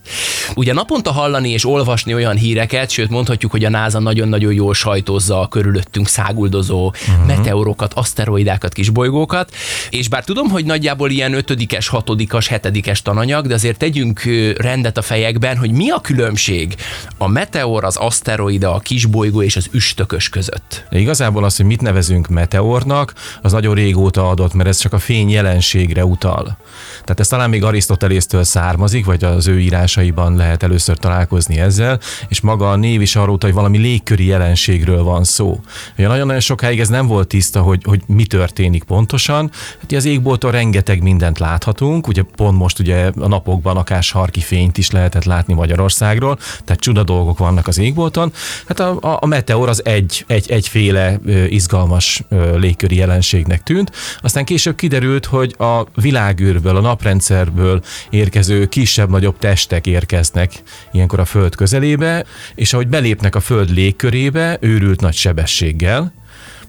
Ugye 0.54 0.72
naponta 0.72 1.12
hallani 1.12 1.50
és 1.50 1.66
olvasni 1.66 2.14
olyan 2.14 2.36
híreket, 2.36 2.90
sőt 2.90 3.10
mondhatjuk, 3.10 3.50
hogy 3.50 3.64
a 3.64 3.70
NASA 3.70 3.98
nagyon-nagyon 3.98 4.52
jól 4.52 4.74
sajtozza 4.74 5.40
a 5.40 5.48
körülöttünk 5.48 6.08
száguldozó 6.08 6.86
uh-huh. 6.86 7.26
meteorokat, 7.26 7.92
aszteroidákat, 7.92 8.72
kisbolygókat, 8.72 9.54
és 9.90 10.08
bár 10.08 10.24
tudom, 10.24 10.48
hogy 10.48 10.64
nagyjából 10.64 11.10
ilyen 11.14 11.34
ötödikes, 11.34 11.88
hatodikas, 11.88 12.48
hetedikes 12.48 13.02
tananyag, 13.02 13.46
de 13.46 13.54
azért 13.54 13.78
tegyünk 13.78 14.22
rendet 14.56 14.98
a 14.98 15.02
fejekben, 15.02 15.56
hogy 15.56 15.70
mi 15.70 15.90
a 15.90 16.00
különbség 16.00 16.74
a 17.18 17.28
meteor, 17.28 17.84
az 17.84 17.96
aszteroida, 17.96 18.74
a 18.74 18.78
kisbolygó 18.78 19.42
és 19.42 19.56
az 19.56 19.68
üstökös 19.72 20.28
között. 20.28 20.84
De 20.90 20.98
igazából 20.98 21.44
az, 21.44 21.56
hogy 21.56 21.66
mit 21.66 21.80
nevezünk 21.80 22.28
meteornak, 22.28 23.14
az 23.42 23.52
nagyon 23.52 23.74
régóta 23.74 24.28
adott, 24.28 24.54
mert 24.54 24.68
ez 24.68 24.78
csak 24.78 24.92
a 24.92 24.98
fény 24.98 25.30
jelenségre 25.30 26.04
utal. 26.04 26.56
Tehát 26.90 27.20
ez 27.20 27.28
talán 27.28 27.50
még 27.50 27.64
Arisztotelésztől 27.64 28.44
származik, 28.44 29.04
vagy 29.04 29.24
az 29.24 29.46
ő 29.46 29.60
írásaiban 29.60 30.36
lehet 30.36 30.62
először 30.62 30.98
találkozni 30.98 31.58
ezzel, 31.58 32.00
és 32.28 32.40
maga 32.40 32.70
a 32.70 32.76
név 32.76 33.00
is 33.00 33.16
arról 33.16 33.34
utal, 33.34 33.50
hogy 33.50 33.58
valami 33.58 33.78
légköri 33.78 34.26
jelenségről 34.26 35.02
van 35.02 35.24
szó. 35.24 35.60
Ugye 35.98 36.06
nagyon-nagyon 36.06 36.40
sokáig 36.40 36.80
ez 36.80 36.88
nem 36.88 37.06
volt 37.06 37.28
tiszta, 37.28 37.60
hogy, 37.60 37.82
hogy 37.84 38.02
mi 38.06 38.26
történik 38.26 38.84
pontosan. 38.84 39.50
Hát 39.80 39.92
az 39.92 40.04
égbolton 40.04 40.50
rengeteg 40.50 41.02
mindent 41.04 41.38
láthatunk, 41.38 42.06
ugye 42.06 42.22
pont 42.36 42.58
most 42.58 42.78
ugye 42.78 43.10
a 43.20 43.28
napokban 43.28 43.76
akár 43.76 44.02
sarki 44.02 44.40
fényt 44.40 44.78
is 44.78 44.90
lehetett 44.90 45.24
látni 45.24 45.54
Magyarországról, 45.54 46.38
tehát 46.64 46.80
csuda 46.80 47.02
dolgok 47.02 47.38
vannak 47.38 47.66
az 47.66 47.78
égbolton. 47.78 48.32
Hát 48.66 48.80
a, 48.80 48.98
a, 49.00 49.18
a 49.20 49.26
meteor 49.26 49.68
az 49.68 49.84
egy, 49.84 50.24
egy, 50.26 50.50
egyféle 50.50 51.18
ö, 51.24 51.44
izgalmas 51.44 52.22
ö, 52.28 52.58
légköri 52.58 52.96
jelenségnek 52.96 53.62
tűnt. 53.62 53.92
Aztán 54.20 54.44
később 54.44 54.74
kiderült, 54.74 55.24
hogy 55.24 55.54
a 55.58 55.86
világűrből, 55.94 56.76
a 56.76 56.80
naprendszerből 56.80 57.82
érkező 58.10 58.66
kisebb-nagyobb 58.66 59.38
testek 59.38 59.86
érkeznek 59.86 60.62
ilyenkor 60.92 61.20
a 61.20 61.24
Föld 61.24 61.54
közelébe, 61.54 62.24
és 62.54 62.72
ahogy 62.72 62.88
belépnek 62.88 63.34
a 63.34 63.40
Föld 63.40 63.70
légkörébe, 63.70 64.56
őrült 64.60 65.00
nagy 65.00 65.14
sebességgel, 65.14 66.12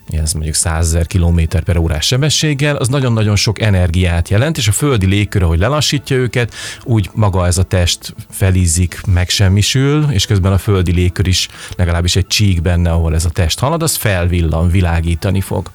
ez 0.07 0.33
mondjuk 0.33 0.55
100 0.55 0.85
ezer 0.85 1.07
km 1.07 1.39
per 1.65 1.77
órás 1.77 2.05
sebességgel, 2.05 2.75
az 2.75 2.87
nagyon-nagyon 2.87 3.35
sok 3.35 3.61
energiát 3.61 4.29
jelent, 4.29 4.57
és 4.57 4.67
a 4.67 4.71
földi 4.71 5.05
légkör, 5.05 5.43
ahogy 5.43 5.59
lelassítja 5.59 6.15
őket, 6.15 6.53
úgy 6.83 7.09
maga 7.13 7.45
ez 7.45 7.57
a 7.57 7.63
test 7.63 8.15
felízik, 8.29 9.01
megsemmisül, 9.07 10.05
és 10.11 10.25
közben 10.25 10.51
a 10.51 10.57
földi 10.57 10.91
légkör 10.91 11.27
is 11.27 11.47
legalábbis 11.75 12.15
egy 12.15 12.27
csík 12.27 12.61
benne, 12.61 12.91
ahol 12.91 13.13
ez 13.13 13.25
a 13.25 13.29
test 13.29 13.59
halad, 13.59 13.83
az 13.83 13.95
felvillan, 13.95 14.69
világítani 14.69 15.41
fog. 15.41 15.71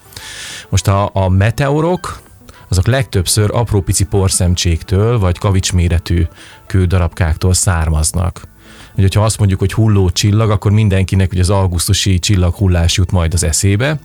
Most 0.69 0.89
a, 0.89 1.11
a 1.13 1.29
meteorok, 1.29 2.21
azok 2.69 2.87
legtöbbször 2.87 3.51
apró 3.53 3.81
pici 3.81 4.05
porszemcséktől, 4.05 5.19
vagy 5.19 5.39
kavicsméretű 5.39 6.27
kődarabkáktól 6.67 7.55
származnak. 7.55 8.49
Hogy 8.95 9.03
hogyha 9.03 9.25
azt 9.25 9.39
mondjuk, 9.39 9.61
hogy 9.61 9.73
hulló 9.73 10.11
csillag, 10.11 10.51
akkor 10.51 10.73
mindenkinek 10.73 11.33
ugye 11.33 11.41
az 11.41 11.51
augusztusi 11.51 12.19
csillaghullás 12.19 12.97
jut 12.97 13.11
majd 13.11 13.35
az 13.35 13.45
eszébe, 13.45 13.99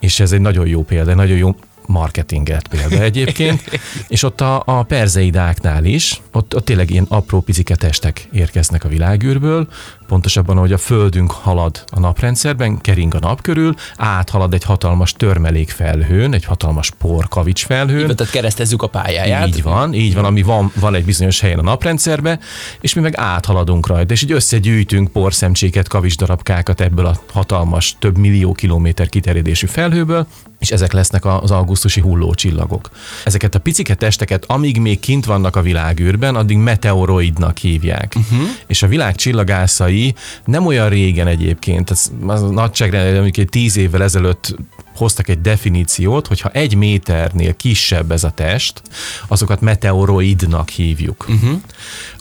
és 0.00 0.20
ez 0.20 0.32
egy 0.32 0.40
nagyon 0.40 0.66
jó 0.66 0.82
példa, 0.82 1.14
nagyon 1.14 1.36
jó 1.36 1.54
marketinget 1.86 2.68
példa 2.68 3.02
egyébként, 3.02 3.62
és 4.08 4.22
ott 4.22 4.40
a, 4.40 4.62
a 4.66 4.82
perzeidáknál 4.82 5.84
is, 5.84 6.20
ott, 6.32 6.54
ott 6.54 6.64
tényleg 6.64 6.90
ilyen 6.90 7.06
apró 7.08 7.40
picike 7.40 7.76
testek 7.76 8.28
érkeznek 8.32 8.84
a 8.84 8.88
világűrből, 8.88 9.68
pontosabban, 10.08 10.56
hogy 10.56 10.72
a 10.72 10.78
Földünk 10.78 11.30
halad 11.30 11.84
a 11.86 12.00
naprendszerben, 12.00 12.80
kering 12.80 13.14
a 13.14 13.18
nap 13.18 13.40
körül, 13.40 13.74
áthalad 13.96 14.54
egy 14.54 14.64
hatalmas 14.64 15.12
törmelék 15.12 15.70
felhőn, 15.70 16.34
egy 16.34 16.44
hatalmas 16.44 16.90
porkavics 16.98 17.64
felhőn. 17.64 18.16
Tehát 18.16 18.32
keresztezzük 18.32 18.82
a 18.82 18.86
pályáját. 18.86 19.46
Így 19.46 19.62
van, 19.62 19.94
így 19.94 20.14
van, 20.14 20.24
ami 20.24 20.42
van, 20.42 20.72
van 20.80 20.94
egy 20.94 21.04
bizonyos 21.04 21.40
helyen 21.40 21.58
a 21.58 21.62
naprendszerbe, 21.62 22.38
és 22.80 22.94
mi 22.94 23.00
meg 23.00 23.16
áthaladunk 23.16 23.86
rajta, 23.86 24.12
és 24.12 24.22
így 24.22 24.32
összegyűjtünk 24.32 25.12
porszemcséket, 25.12 25.88
kavicsdarabkákat 25.88 26.80
ebből 26.80 27.06
a 27.06 27.20
hatalmas, 27.32 27.96
több 27.98 28.18
millió 28.18 28.52
kilométer 28.52 29.08
kiterjedésű 29.08 29.66
felhőből, 29.66 30.26
és 30.58 30.70
ezek 30.70 30.92
lesznek 30.92 31.24
az 31.24 31.50
augusztusi 31.50 32.00
hullócsillagok. 32.00 32.90
Ezeket 33.24 33.54
a 33.54 33.58
picike 33.58 33.94
testeket, 33.94 34.44
amíg 34.46 34.80
még 34.80 35.00
kint 35.00 35.24
vannak 35.24 35.56
a 35.56 35.62
világűrben, 35.62 36.36
addig 36.36 36.56
meteoroidnak 36.56 37.58
hívják. 37.58 38.14
Uh-huh. 38.16 38.48
És 38.66 38.82
a 38.82 38.86
világ 38.86 39.14
csillagászai 39.14 39.97
nem 40.44 40.66
olyan 40.66 40.88
régen 40.88 41.26
egyébként, 41.26 41.90
ez 41.90 42.10
az 42.26 42.50
nagyságrendben, 42.50 43.20
amikor 43.20 43.42
egy 43.42 43.48
tíz 43.48 43.76
évvel 43.76 44.02
ezelőtt 44.02 44.56
hoztak 44.98 45.28
egy 45.28 45.40
definíciót, 45.40 46.26
hogyha 46.26 46.48
egy 46.48 46.74
méternél 46.74 47.56
kisebb 47.56 48.12
ez 48.12 48.24
a 48.24 48.30
test, 48.30 48.82
azokat 49.28 49.60
meteoroidnak 49.60 50.68
hívjuk. 50.68 51.26
Uh-huh. 51.28 51.60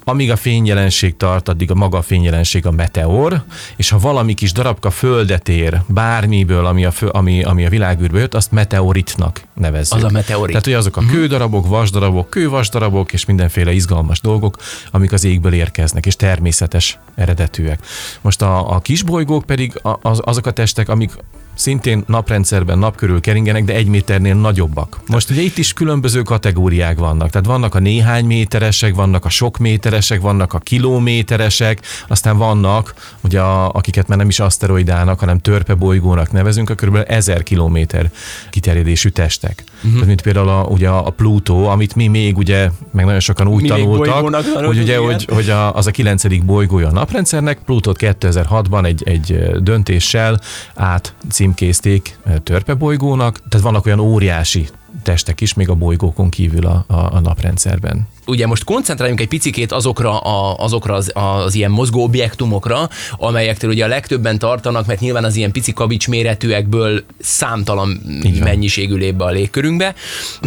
Amíg 0.03 0.31
a 0.31 0.35
fényjelenség 0.35 1.17
tart, 1.17 1.49
addig 1.49 1.71
a 1.71 1.75
maga 1.75 1.97
a 1.97 2.01
fényjelenség 2.01 2.65
a 2.65 2.71
meteor, 2.71 3.43
és 3.75 3.89
ha 3.89 3.99
valami 3.99 4.33
kis 4.33 4.51
darabka 4.51 4.89
földet 4.89 5.49
ér 5.49 5.81
bármiből, 5.87 6.65
ami 6.65 6.85
a, 6.85 6.91
fő, 6.91 7.07
ami, 7.07 7.43
ami 7.43 7.65
a 7.65 7.69
világűrből 7.69 8.19
jött, 8.19 8.33
azt 8.33 8.51
meteoritnak 8.51 9.41
nevezzük. 9.53 9.97
Az 9.97 10.03
a 10.03 10.09
meteorit. 10.09 10.47
Tehát, 10.47 10.63
hogy 10.63 10.73
azok 10.73 10.97
a 10.97 11.01
uh-huh. 11.01 11.15
kődarabok, 11.15 11.67
vasdarabok, 11.67 12.29
kővasdarabok 12.29 13.13
és 13.13 13.25
mindenféle 13.25 13.71
izgalmas 13.71 14.21
dolgok, 14.21 14.57
amik 14.91 15.11
az 15.11 15.23
égből 15.23 15.53
érkeznek, 15.53 16.05
és 16.05 16.15
természetes 16.15 16.99
eredetűek. 17.15 17.85
Most 18.21 18.41
a, 18.41 18.75
a 18.75 18.79
kisbolygók 18.79 19.45
pedig 19.45 19.79
az, 20.01 20.19
azok 20.23 20.45
a 20.45 20.51
testek, 20.51 20.89
amik 20.89 21.11
szintén 21.57 22.03
naprendszerben 22.07 22.79
nap 22.79 22.95
körül 22.95 23.21
keringenek, 23.21 23.63
de 23.63 23.73
egy 23.73 23.87
méternél 23.87 24.35
nagyobbak. 24.35 24.99
Most 25.07 25.29
ugye 25.29 25.41
itt 25.41 25.57
is 25.57 25.73
különböző 25.73 26.21
kategóriák 26.21 26.97
vannak. 26.97 27.29
Tehát 27.29 27.47
vannak 27.47 27.75
a 27.75 27.79
néhány 27.79 28.25
méteresek, 28.25 28.95
vannak 28.95 29.25
a 29.25 29.29
sok 29.29 29.57
méteresek, 29.57 30.21
vannak 30.21 30.53
a 30.53 30.59
kilométeresek, 30.59 31.81
aztán 32.07 32.37
vannak, 32.37 32.93
ugye 33.21 33.41
a, 33.41 33.71
akiket 33.71 34.07
már 34.07 34.17
nem 34.17 34.27
is 34.27 34.39
aszteroidának, 34.39 35.19
hanem 35.19 35.39
törpebolygónak 35.39 36.31
nevezünk, 36.31 36.69
a 36.69 36.75
kb. 36.75 36.97
1000 37.07 37.43
kilométer 37.43 38.11
kiterjedésű 38.49 39.09
testek. 39.09 39.63
Uh-huh. 39.77 39.91
Tehát, 39.91 40.07
mint 40.07 40.21
például 40.21 40.49
a, 40.49 40.63
ugye 40.63 40.89
a 40.89 41.09
Plutó, 41.09 41.67
amit 41.67 41.95
mi 41.95 42.07
még 42.07 42.37
ugye, 42.37 42.69
meg 42.91 43.05
nagyon 43.05 43.19
sokan 43.19 43.47
úgy 43.47 43.61
mi 43.61 43.67
tanultak, 43.67 44.45
hogy 44.65 44.79
ugye, 44.79 44.97
hogy, 44.97 45.27
hogy 45.33 45.49
a, 45.49 45.75
az 45.75 45.87
a 45.87 45.91
kilencedik 45.91 46.45
bolygója 46.45 46.87
a 46.87 46.91
naprendszernek, 46.91 47.59
Plutót 47.65 47.97
2006-ban 47.99 48.85
egy, 48.85 49.03
egy 49.05 49.51
döntéssel 49.59 50.39
át 50.75 51.13
címkézték 51.29 52.19
törpebolygónak, 52.43 53.39
tehát 53.49 53.65
vannak 53.65 53.85
olyan 53.85 53.99
óriási 53.99 54.67
testek 55.03 55.41
is, 55.41 55.53
még 55.53 55.69
a 55.69 55.75
bolygókon 55.75 56.29
kívül 56.29 56.65
a, 56.65 56.85
a, 56.87 57.13
a 57.13 57.19
naprendszerben 57.19 58.07
ugye 58.27 58.47
most 58.47 58.63
koncentráljunk 58.63 59.21
egy 59.21 59.27
picikét 59.27 59.71
azokra, 59.71 60.19
a, 60.19 60.63
azokra 60.63 60.93
az, 60.93 61.11
az 61.13 61.55
ilyen 61.55 61.71
mozgó 61.71 62.03
objektumokra, 62.03 62.89
amelyektől 63.17 63.69
ugye 63.69 63.83
a 63.83 63.87
legtöbben 63.87 64.39
tartanak, 64.39 64.85
mert 64.85 64.99
nyilván 64.99 65.23
az 65.23 65.35
ilyen 65.35 65.51
pici 65.51 65.73
kavics 65.73 66.07
méretűekből 66.07 67.03
számtalan 67.19 68.01
mennyiségű 68.39 68.95
lép 68.95 69.15
be 69.15 69.23
a 69.23 69.29
légkörünkbe. 69.29 69.95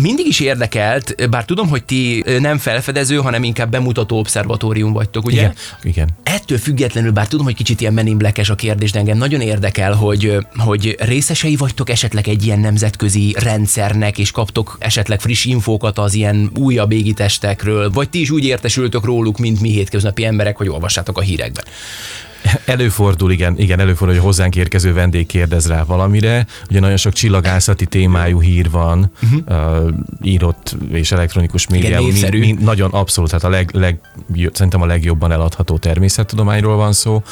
Mindig 0.00 0.26
is 0.26 0.40
érdekelt, 0.40 1.30
bár 1.30 1.44
tudom, 1.44 1.68
hogy 1.68 1.84
ti 1.84 2.24
nem 2.38 2.58
felfedező, 2.58 3.16
hanem 3.16 3.44
inkább 3.44 3.70
bemutató 3.70 4.18
obszervatórium 4.18 4.92
vagytok, 4.92 5.24
ugye? 5.26 5.40
Igen. 5.40 5.54
Igen. 5.82 6.08
Ettől 6.50 6.62
függetlenül, 6.62 7.10
bár 7.10 7.28
tudom, 7.28 7.44
hogy 7.44 7.54
kicsit 7.54 7.80
ilyen 7.80 7.92
meninblekes 7.92 8.50
a 8.50 8.54
kérdés, 8.54 8.90
de 8.92 8.98
engem 8.98 9.18
nagyon 9.18 9.40
érdekel, 9.40 9.92
hogy, 9.92 10.36
hogy 10.56 10.96
részesei 10.98 11.56
vagytok 11.56 11.90
esetleg 11.90 12.28
egy 12.28 12.46
ilyen 12.46 12.60
nemzetközi 12.60 13.34
rendszernek, 13.38 14.18
és 14.18 14.30
kaptok 14.30 14.76
esetleg 14.80 15.20
friss 15.20 15.44
infókat 15.44 15.98
az 15.98 16.14
ilyen 16.14 16.50
újabb 16.58 16.92
égitestekről, 16.92 17.90
vagy 17.90 18.10
ti 18.10 18.20
is 18.20 18.30
úgy 18.30 18.44
értesültök 18.44 19.04
róluk, 19.04 19.38
mint 19.38 19.60
mi 19.60 19.70
hétköznapi 19.70 20.24
emberek, 20.24 20.56
hogy 20.56 20.68
olvassátok 20.68 21.18
a 21.18 21.20
hírekben? 21.20 21.64
Előfordul, 22.64 23.30
igen, 23.30 23.58
igen, 23.58 23.80
előfordul, 23.80 24.16
hogy 24.16 24.24
hozzánk 24.24 24.56
érkező 24.56 24.92
vendég 24.92 25.26
kérdez 25.26 25.66
rá 25.66 25.84
valamire. 25.84 26.46
Ugye 26.70 26.80
nagyon 26.80 26.96
sok 26.96 27.12
csillagászati 27.12 27.86
témájú 27.86 28.40
hír 28.40 28.70
van, 28.70 29.12
uh-huh. 29.22 29.84
uh, 29.84 29.92
írott 30.22 30.76
és 30.90 31.12
elektronikus 31.12 31.66
média. 31.66 32.00
Igen, 32.00 32.30
mi, 32.30 32.38
mi, 32.38 32.56
nagyon 32.60 32.90
abszolút, 32.90 33.30
hát 33.30 33.44
a 33.44 33.48
leg, 33.48 33.70
leg, 33.72 34.00
szerintem 34.52 34.82
a 34.82 34.86
legjobban 34.86 35.32
eladható 35.32 35.78
természettudományról 35.78 36.76
van 36.76 36.92
szó. 36.92 37.22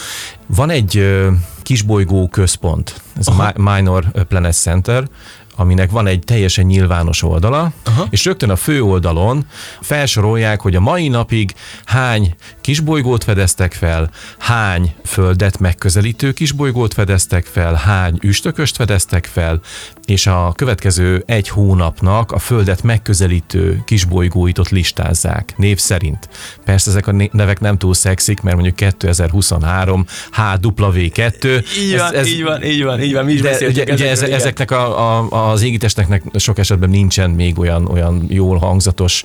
Van 0.47 0.71
egy 0.71 0.97
uh, 0.97 1.27
kisbolygó 1.63 2.29
központ, 2.29 3.01
ez 3.19 3.27
Aha. 3.27 3.53
a 3.55 3.75
Minor 3.75 4.05
Planet 4.29 4.55
Center, 4.55 5.09
aminek 5.59 5.91
van 5.91 6.07
egy 6.07 6.19
teljesen 6.19 6.65
nyilvános 6.65 7.23
oldala, 7.23 7.73
Aha. 7.85 8.07
és 8.11 8.25
rögtön 8.25 8.51
a 8.51 8.57
fő 8.57 8.83
oldalon 8.83 9.47
felsorolják, 9.81 10.61
hogy 10.61 10.77
a 10.77 10.81
mai 10.81 11.09
napig 11.09 11.55
hány 11.85 12.35
kisbolygót 12.61 13.25
fedeztek 13.25 13.73
fel, 13.73 14.11
hány 14.39 14.95
földet 15.05 15.59
megközelítő 15.59 16.33
kisbolygót 16.33 16.95
fedeztek 16.95 17.45
fel, 17.45 17.75
hány 17.75 18.19
üstököst 18.23 18.77
fedeztek 18.77 19.29
fel, 19.33 19.61
és 20.05 20.27
a 20.27 20.53
következő 20.57 21.23
egy 21.27 21.49
hónapnak 21.49 22.33
a 22.33 22.39
földet 22.39 22.83
megközelítő 22.83 23.83
kisbolygóit 23.85 24.59
ott 24.59 24.69
listázzák, 24.69 25.55
név 25.57 25.79
szerint. 25.79 26.29
Persze 26.65 26.91
ezek 26.91 27.07
a 27.07 27.13
nevek 27.33 27.61
nem 27.61 27.79
túl 27.79 27.95
szexik, 27.95 28.41
mert 28.41 28.57
mondjuk 28.57 28.77
2023 28.77 30.05
HW2. 30.37 31.65
Így 31.79 31.97
van, 31.97 32.07
ez, 32.07 32.13
ez, 32.13 32.27
így 32.27 32.43
van, 32.43 32.63
így 32.63 32.85
van, 32.85 33.03
így 33.03 33.13
van, 33.13 33.25
mi 33.25 33.33
is 33.33 33.41
de, 33.41 33.67
ugye, 33.67 33.93
ugye 33.93 34.11
ez, 34.11 34.23
ezeknek 34.23 34.71
a, 34.71 35.19
a, 35.19 35.48
az 35.49 35.63
égitesteknek 35.63 36.23
sok 36.35 36.59
esetben 36.59 36.91
nincsen 36.91 37.31
még 37.31 37.59
olyan, 37.59 37.87
olyan 37.87 38.25
jól 38.29 38.59
hangzatos 38.59 39.25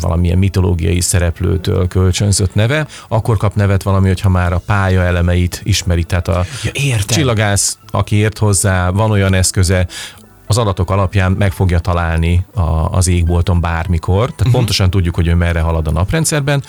valamilyen 0.00 0.38
mitológiai 0.38 1.00
szereplőtől 1.00 1.88
kölcsönzött 1.88 2.54
neve, 2.54 2.86
akkor 3.08 3.36
kap 3.36 3.54
nevet 3.54 3.82
valami, 3.82 4.06
hogyha 4.06 4.28
már 4.28 4.52
a 4.52 4.62
pálya 4.66 5.02
elemeit 5.02 5.60
ismeri. 5.64 6.04
Tehát 6.04 6.28
a 6.28 6.44
ja, 6.72 6.96
csillagász, 7.06 7.78
aki 7.90 8.16
ért 8.16 8.38
hozzá, 8.38 8.90
van 8.90 9.10
olyan 9.10 9.34
eszköze, 9.34 9.86
az 10.46 10.58
adatok 10.58 10.90
alapján 10.90 11.32
meg 11.32 11.52
fogja 11.52 11.78
találni 11.78 12.44
a, 12.54 12.60
az 12.90 13.08
égbolton 13.08 13.60
bármikor, 13.60 14.24
tehát 14.24 14.38
uh-huh. 14.38 14.52
pontosan 14.52 14.90
tudjuk, 14.90 15.14
hogy 15.14 15.26
ő 15.26 15.34
merre 15.34 15.60
halad 15.60 15.86
a 15.86 15.90
naprendszerben, 15.90 16.62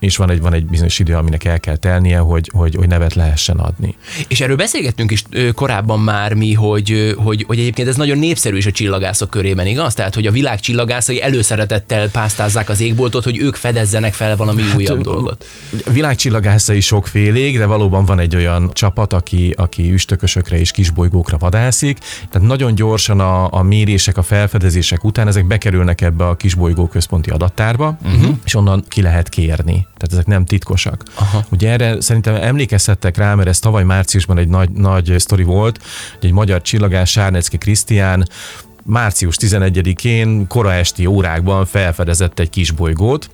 és 0.00 0.16
van 0.16 0.30
egy, 0.30 0.40
van 0.40 0.52
egy 0.52 0.66
bizonyos 0.66 0.98
idő, 0.98 1.14
aminek 1.14 1.44
el 1.44 1.60
kell 1.60 1.76
telnie, 1.76 2.18
hogy, 2.18 2.50
hogy, 2.54 2.74
hogy 2.74 2.88
nevet 2.88 3.14
lehessen 3.14 3.56
adni. 3.56 3.94
És 4.28 4.40
erről 4.40 4.56
beszélgettünk 4.56 5.10
is 5.10 5.24
korábban 5.54 6.00
már 6.00 6.34
mi, 6.34 6.52
hogy, 6.52 7.14
hogy, 7.16 7.44
hogy 7.46 7.58
egyébként 7.58 7.88
ez 7.88 7.96
nagyon 7.96 8.18
népszerű 8.18 8.56
is 8.56 8.66
a 8.66 8.70
csillagászok 8.70 9.30
körében, 9.30 9.66
igaz? 9.66 9.94
Tehát, 9.94 10.14
hogy 10.14 10.26
a 10.26 10.30
világ 10.30 10.60
csillagászai 10.60 11.22
előszeretettel 11.22 12.10
pásztázzák 12.10 12.68
az 12.68 12.80
égboltot, 12.80 13.24
hogy 13.24 13.38
ők 13.38 13.54
fedezzenek 13.54 14.12
fel 14.12 14.36
valami 14.36 14.62
hát, 14.62 14.76
újabb 14.76 15.00
dolgot. 15.00 15.46
A 15.86 15.90
világ 15.90 16.16
csillagászai 16.16 16.80
sokfélék, 16.80 17.58
de 17.58 17.66
valóban 17.66 18.04
van 18.04 18.18
egy 18.18 18.36
olyan 18.36 18.70
csapat, 18.72 19.12
aki, 19.12 19.54
aki 19.56 19.92
üstökösökre 19.92 20.58
és 20.58 20.70
kisbolygókra 20.70 21.38
vadászik, 21.38 21.98
tehát 22.30 22.48
nagyon 22.48 22.74
gyorsan 22.74 23.20
a, 23.20 23.52
a 23.52 23.62
mérések, 23.62 24.16
a 24.16 24.22
felfedezések 24.22 25.04
után 25.04 25.28
ezek 25.28 25.46
bekerülnek 25.46 26.00
ebbe 26.00 26.28
a 26.28 26.34
kisbolygó 26.34 26.86
központi 26.86 27.30
adattárba, 27.30 27.98
uh-huh. 28.04 28.34
és 28.44 28.54
onnan 28.54 28.84
ki 28.88 29.02
lehet 29.02 29.28
kérni 29.28 29.88
tehát 30.00 30.12
ezek 30.12 30.26
nem 30.26 30.44
titkosak. 30.44 31.02
Aha. 31.14 31.44
Ugye 31.50 31.70
erre 31.70 32.00
szerintem 32.00 32.34
emlékezhettek 32.34 33.16
rá, 33.16 33.34
mert 33.34 33.48
ez 33.48 33.58
tavaly 33.58 33.84
márciusban 33.84 34.38
egy 34.38 34.48
nagy, 34.48 34.70
nagy 34.70 35.14
sztori 35.18 35.42
volt, 35.42 35.78
hogy 36.18 36.28
egy 36.28 36.34
magyar 36.34 36.62
csillagás 36.62 37.10
Sárnecki 37.10 37.58
Krisztián 37.58 38.28
március 38.84 39.36
11-én 39.40 40.46
kora 40.46 40.72
esti 40.72 41.06
órákban 41.06 41.66
felfedezett 41.66 42.38
egy 42.38 42.50
kis 42.50 42.70
bolygót, 42.70 43.30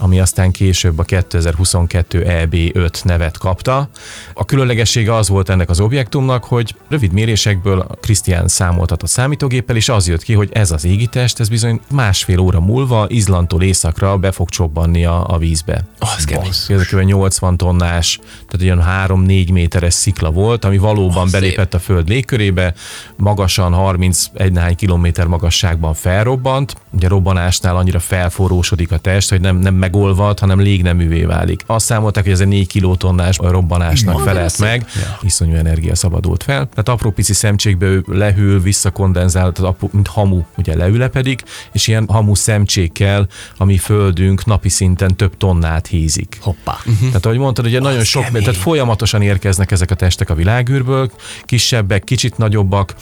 ami 0.00 0.20
aztán 0.20 0.50
később 0.50 0.98
a 0.98 1.02
2022 1.02 2.24
EB5 2.26 3.04
nevet 3.04 3.38
kapta. 3.38 3.88
A 4.34 4.44
különlegessége 4.44 5.14
az 5.14 5.28
volt 5.28 5.48
ennek 5.48 5.70
az 5.70 5.80
objektumnak, 5.80 6.44
hogy 6.44 6.74
rövid 6.88 7.12
mérésekből 7.12 7.86
Krisztián 8.00 8.48
számoltat 8.48 9.02
a 9.02 9.06
számítógéppel, 9.06 9.76
és 9.76 9.88
az 9.88 10.08
jött 10.08 10.22
ki, 10.22 10.32
hogy 10.32 10.50
ez 10.52 10.70
az 10.70 10.84
égitest, 10.84 11.40
ez 11.40 11.48
bizony 11.48 11.80
másfél 11.90 12.38
óra 12.38 12.60
múlva 12.60 13.06
Izlandtól 13.08 13.62
északra 13.62 14.16
be 14.16 14.32
fog 14.32 14.48
csobbanni 14.48 15.04
a, 15.04 15.26
a 15.28 15.38
vízbe. 15.38 15.84
Az 15.98 16.24
kemény. 16.24 16.48
Ez 16.68 16.90
80 17.04 17.56
tonnás, 17.56 18.18
tehát 18.48 18.78
olyan 18.78 19.08
3-4 19.26 19.52
méteres 19.52 19.94
szikla 19.94 20.30
volt, 20.30 20.64
ami 20.64 20.78
valóban 20.78 21.24
oh, 21.24 21.30
belépett 21.30 21.70
szép. 21.70 21.80
a 21.80 21.84
föld 21.84 22.08
légkörébe, 22.08 22.74
magasan 23.16 23.72
31 23.72 24.52
néhány 24.52 24.76
kilométer 24.76 25.26
magasságban 25.26 25.94
felrobbant. 25.94 26.76
Ugye 26.90 27.08
robbanásnál 27.08 27.76
annyira 27.76 27.98
felforrósodik 27.98 28.92
a 28.92 28.98
test, 28.98 29.30
hogy 29.30 29.40
nem, 29.40 29.56
nem 29.56 29.74
meg 29.74 29.89
megolvad, 29.90 30.38
hanem 30.38 30.60
légneművé 30.60 31.22
válik. 31.24 31.62
Azt 31.66 31.84
számolták, 31.84 32.24
hogy 32.24 32.32
ez 32.32 32.40
egy 32.40 32.48
4 32.48 32.66
kilotonnás 32.66 33.36
robbanásnak 33.42 34.20
felelt 34.20 34.58
meg, 34.58 34.86
iszonyú 35.20 35.54
energia 35.54 35.94
szabadult 35.94 36.42
fel. 36.42 36.68
Tehát 36.68 36.88
apró 36.88 37.10
pici 37.10 37.32
szemcsékbe 37.32 37.86
ő 37.86 38.04
lehűl, 38.06 38.60
visszakondenzál, 38.60 39.52
tehát 39.52 39.70
apró, 39.70 39.90
mint 39.92 40.06
hamu, 40.06 40.42
ugye 40.56 40.76
leülepedik, 40.76 41.42
és 41.72 41.86
ilyen 41.86 42.06
hamu 42.08 42.34
szemcsékkel, 42.34 43.26
ami 43.56 43.76
földünk 43.76 44.44
napi 44.44 44.68
szinten 44.68 45.16
több 45.16 45.36
tonnát 45.36 45.86
hízik. 45.86 46.38
Hoppá. 46.40 46.76
Tehát 47.00 47.26
ahogy 47.26 47.38
mondtad, 47.38 47.66
ugye 47.66 47.80
nagyon 47.80 48.04
sok, 48.04 48.24
kemény. 48.24 48.42
tehát 48.42 48.60
folyamatosan 48.60 49.22
érkeznek 49.22 49.70
ezek 49.70 49.90
a 49.90 49.94
testek 49.94 50.30
a 50.30 50.34
világűrből, 50.34 51.10
kisebbek, 51.44 52.04
kicsit 52.04 52.38
nagyobbak, 52.38 52.94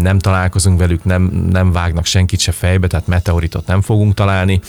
nem 0.00 0.18
találkozunk 0.18 0.78
velük, 0.78 1.04
nem, 1.04 1.48
nem 1.50 1.72
vágnak 1.72 2.06
senkit 2.06 2.40
se 2.40 2.52
fejbe, 2.52 2.86
tehát 2.86 3.06
meteoritot 3.06 3.66
nem 3.66 3.80
fogunk 3.80 4.14
találni, 4.14 4.60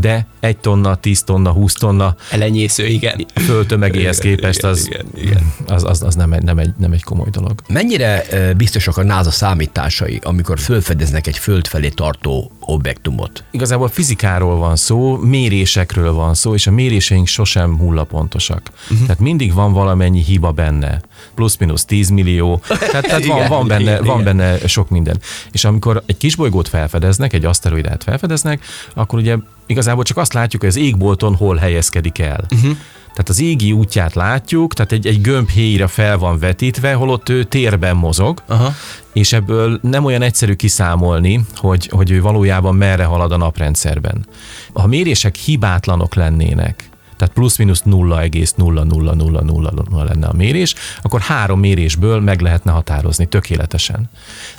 de 0.00 0.26
egy 0.40 0.56
tonna, 0.56 0.94
10 0.94 1.22
tonna, 1.22 1.50
20 1.50 1.72
tonna 1.72 2.16
Elenyésző, 2.30 2.86
igen. 2.86 3.26
földtömegéhez 3.34 4.18
Igen, 4.18 4.36
képest 4.36 4.64
az, 4.64 4.86
igen, 4.86 5.06
igen. 5.14 5.52
az, 5.66 5.84
az, 5.84 6.02
az 6.02 6.14
nem, 6.14 6.32
egy, 6.32 6.42
nem, 6.42 6.58
egy, 6.58 6.72
nem 6.78 6.92
egy 6.92 7.02
komoly 7.02 7.30
dolog. 7.30 7.60
Mennyire 7.68 8.24
biztosak 8.56 8.96
a 8.96 9.02
NASA 9.02 9.30
számításai, 9.30 10.20
amikor 10.22 10.58
fölfedeznek 10.58 11.26
egy 11.26 11.38
föld 11.38 11.66
felé 11.66 11.88
tartó 11.88 12.52
objektumot? 12.60 13.44
Igazából 13.50 13.88
fizikáról 13.88 14.56
van 14.56 14.76
szó, 14.76 15.16
mérésekről 15.16 16.12
van 16.12 16.34
szó, 16.34 16.54
és 16.54 16.66
a 16.66 16.70
méréseink 16.70 17.26
sosem 17.26 17.78
hullapontosak. 17.78 18.70
Uh-huh. 18.90 19.06
Tehát 19.06 19.20
mindig 19.20 19.54
van 19.54 19.72
valamennyi 19.72 20.22
hiba 20.22 20.52
benne. 20.52 21.00
Plusz-minusz 21.34 21.84
10 21.84 22.08
millió. 22.08 22.60
Tehát, 22.68 23.06
tehát 23.06 23.26
van, 23.26 23.36
Igen, 23.36 23.48
van, 23.48 23.66
benne, 23.66 23.90
igen, 23.90 24.04
van 24.04 24.24
benne 24.24 24.66
sok 24.66 24.88
minden. 24.88 25.20
És 25.52 25.64
amikor 25.64 26.02
egy 26.06 26.16
kisbolygót 26.16 26.68
felfedeznek, 26.68 27.32
egy 27.32 27.44
aszteroidát 27.44 28.02
felfedeznek, 28.02 28.64
akkor 28.94 29.18
ugye 29.18 29.36
igazából 29.66 30.04
csak 30.04 30.16
azt 30.16 30.32
látjuk, 30.32 30.62
hogy 30.62 30.70
az 30.70 30.76
égbolton 30.76 31.34
hol 31.34 31.56
helyezkedik 31.56 32.18
el. 32.18 32.44
Uh-huh. 32.50 32.76
Tehát 33.16 33.30
az 33.30 33.40
égi 33.40 33.72
útját 33.72 34.14
látjuk, 34.14 34.74
tehát 34.74 34.92
egy, 34.92 35.06
egy 35.06 35.20
gömb 35.20 35.48
héjra 35.48 35.88
fel 35.88 36.18
van 36.18 36.38
vetítve, 36.38 36.92
holott 36.92 37.28
ő 37.28 37.44
térben 37.44 37.96
mozog, 37.96 38.42
Aha. 38.46 38.74
és 39.12 39.32
ebből 39.32 39.78
nem 39.82 40.04
olyan 40.04 40.22
egyszerű 40.22 40.54
kiszámolni, 40.54 41.40
hogy, 41.54 41.88
hogy 41.92 42.10
ő 42.10 42.20
valójában 42.20 42.74
merre 42.74 43.04
halad 43.04 43.32
a 43.32 43.36
naprendszerben. 43.36 44.26
Ha 44.72 44.86
mérések 44.86 45.34
hibátlanok 45.34 46.14
lennének, 46.14 46.88
tehát 47.16 47.34
plusz-minusz 47.34 47.82
0,00000 47.86 50.04
lenne 50.04 50.26
a 50.26 50.32
mérés, 50.32 50.74
akkor 51.02 51.20
három 51.20 51.60
mérésből 51.60 52.20
meg 52.20 52.40
lehetne 52.40 52.72
határozni 52.72 53.26
tökéletesen. 53.26 54.10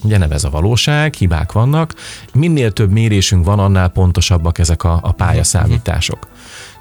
Ugye 0.02 0.18
nem 0.18 0.32
ez 0.32 0.44
a 0.44 0.50
valóság, 0.50 1.14
hibák 1.14 1.52
vannak. 1.52 1.94
Minél 2.34 2.72
több 2.72 2.92
mérésünk 2.92 3.46
van, 3.46 3.60
annál 3.60 3.88
pontosabbak 3.88 4.60
ezek 4.60 4.84
a, 4.84 5.00
a 5.02 5.12
pályaszámítások 5.12 6.28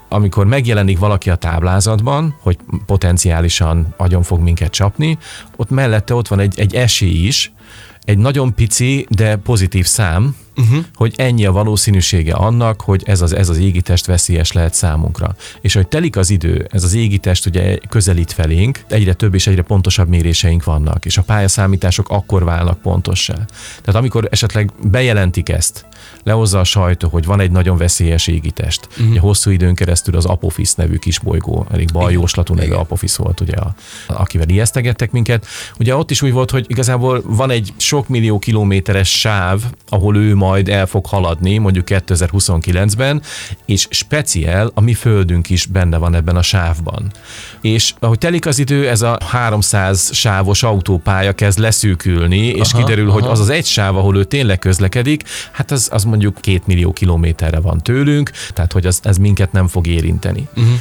amikor 0.09 0.45
megjelenik 0.45 0.99
valaki 0.99 1.29
a 1.29 1.35
táblázatban, 1.35 2.35
hogy 2.41 2.57
potenciálisan 2.85 3.93
agyon 3.97 4.23
fog 4.23 4.39
minket 4.39 4.71
csapni, 4.71 5.17
ott 5.55 5.69
mellette 5.69 6.13
ott 6.13 6.27
van 6.27 6.39
egy, 6.39 6.59
egy 6.59 6.75
esély 6.75 7.25
is, 7.25 7.51
egy 8.03 8.17
nagyon 8.17 8.53
pici, 8.53 9.05
de 9.09 9.35
pozitív 9.35 9.85
szám, 9.85 10.35
uh-huh. 10.57 10.85
hogy 10.95 11.13
ennyi 11.17 11.45
a 11.45 11.51
valószínűsége 11.51 12.33
annak, 12.33 12.81
hogy 12.81 13.03
ez 13.05 13.21
az, 13.21 13.35
ez 13.35 13.49
az 13.49 13.57
égitest 13.57 14.05
veszélyes 14.05 14.51
lehet 14.51 14.73
számunkra. 14.73 15.35
És 15.61 15.73
hogy 15.73 15.87
telik 15.87 16.15
az 16.15 16.29
idő, 16.29 16.67
ez 16.71 16.83
az 16.83 16.93
égitest 16.93 17.45
ugye 17.45 17.77
közelít 17.89 18.31
felénk, 18.31 18.79
egyre 18.87 19.13
több 19.13 19.33
és 19.33 19.47
egyre 19.47 19.61
pontosabb 19.61 20.07
méréseink 20.07 20.63
vannak, 20.63 21.05
és 21.05 21.17
a 21.17 21.21
pályaszámítások 21.21 22.09
akkor 22.09 22.43
válnak 22.43 22.81
pontossá. 22.81 23.35
Tehát 23.81 23.95
amikor 23.95 24.27
esetleg 24.31 24.71
bejelentik 24.83 25.49
ezt, 25.49 25.85
lehozza 26.23 26.59
a 26.59 26.63
sajtó, 26.63 27.09
hogy 27.09 27.25
van 27.25 27.39
egy 27.39 27.51
nagyon 27.51 27.77
veszélyes 27.77 28.27
égitest. 28.27 28.87
Uh-huh. 28.91 29.09
Ugye 29.09 29.19
hosszú 29.19 29.51
időn 29.51 29.75
keresztül 29.75 30.15
az 30.15 30.25
Apophis 30.25 30.73
nevű 30.73 30.95
kisbolygó, 30.95 31.65
elég 31.71 31.91
baljóslatú 31.91 32.53
nevű 32.53 32.71
Apophis 32.71 33.15
volt, 33.15 33.41
ugye, 33.41 33.55
a, 33.55 33.75
akivel 34.07 34.49
ijesztegettek 34.49 35.11
minket. 35.11 35.45
Ugye 35.79 35.95
ott 35.95 36.11
is 36.11 36.21
úgy 36.21 36.31
volt, 36.31 36.51
hogy 36.51 36.65
igazából 36.67 37.21
van 37.25 37.49
egy 37.49 37.73
sok 37.77 38.07
millió 38.07 38.39
kilométeres 38.39 39.19
sáv, 39.19 39.61
ahol 39.89 40.17
ő 40.17 40.35
majd 40.47 40.69
el 40.69 40.85
fog 40.85 41.05
haladni, 41.05 41.57
mondjuk 41.57 41.85
2029-ben, 41.89 43.21
és 43.65 43.87
speciál 43.89 44.71
a 44.73 44.81
mi 44.81 44.93
földünk 44.93 45.49
is 45.49 45.65
benne 45.65 45.97
van 45.97 46.15
ebben 46.15 46.35
a 46.35 46.41
sávban. 46.41 47.11
És 47.61 47.93
ahogy 47.99 48.17
telik 48.17 48.45
az 48.45 48.59
idő, 48.59 48.89
ez 48.89 49.01
a 49.01 49.17
300 49.25 50.09
sávos 50.13 50.63
autópálya 50.63 51.33
kezd 51.33 51.59
leszűkülni, 51.59 52.45
és 52.47 52.71
Aha, 52.73 52.83
kiderül, 52.83 53.09
hogy 53.09 53.23
aha. 53.23 53.31
az 53.31 53.39
az 53.39 53.49
egy 53.49 53.65
sáv, 53.65 53.97
ahol 53.97 54.17
ő 54.17 54.23
tényleg 54.23 54.59
közlekedik, 54.59 55.23
hát 55.51 55.71
az, 55.71 55.89
az 55.91 56.03
mondjuk 56.03 56.37
két 56.41 56.67
millió 56.67 56.93
kilométerre 56.93 57.59
van 57.59 57.77
tőlünk, 57.77 58.31
tehát 58.53 58.71
hogy 58.71 58.85
az, 58.85 58.99
ez 59.03 59.17
minket 59.17 59.51
nem 59.51 59.67
fog 59.67 59.87
érinteni. 59.87 60.47
Uh-huh. 60.55 60.73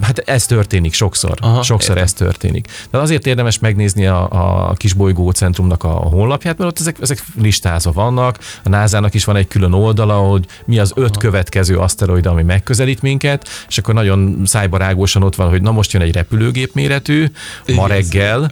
Hát 0.00 0.18
ez 0.18 0.46
történik 0.46 0.92
sokszor. 0.94 1.34
Aha, 1.40 1.52
Aha, 1.52 1.62
sokszor 1.62 1.90
értem. 1.90 2.04
ez 2.04 2.12
történik. 2.12 2.66
De 2.90 2.98
azért 2.98 3.26
érdemes 3.26 3.58
megnézni 3.58 4.06
a, 4.06 4.28
a 4.70 4.72
kis 4.72 4.92
bolygó 4.92 5.30
centrumnak 5.30 5.84
a 5.84 5.88
honlapját, 5.88 6.58
mert 6.58 6.70
ott 6.70 6.78
ezek, 6.78 6.96
ezek 7.00 7.24
listázva 7.40 7.92
vannak. 7.92 8.38
A 8.64 8.68
NASA-nak 8.68 9.14
is 9.14 9.24
van 9.24 9.36
egy 9.36 9.48
külön 9.48 9.72
oldala, 9.72 10.14
hogy 10.14 10.46
mi 10.64 10.78
az 10.78 10.92
öt 10.94 11.16
következő 11.16 11.78
aszteroida, 11.78 12.30
ami 12.30 12.42
megközelít 12.42 13.02
minket, 13.02 13.48
és 13.68 13.78
akkor 13.78 13.94
nagyon 13.94 14.42
szájbarágosan 14.44 15.22
ott 15.22 15.34
van, 15.34 15.48
hogy 15.48 15.62
na 15.62 15.70
most 15.70 15.92
jön 15.92 16.02
egy 16.02 16.14
repülőgép 16.14 16.74
méretű, 16.74 17.26
ma 17.74 17.86
reggel, 17.86 18.50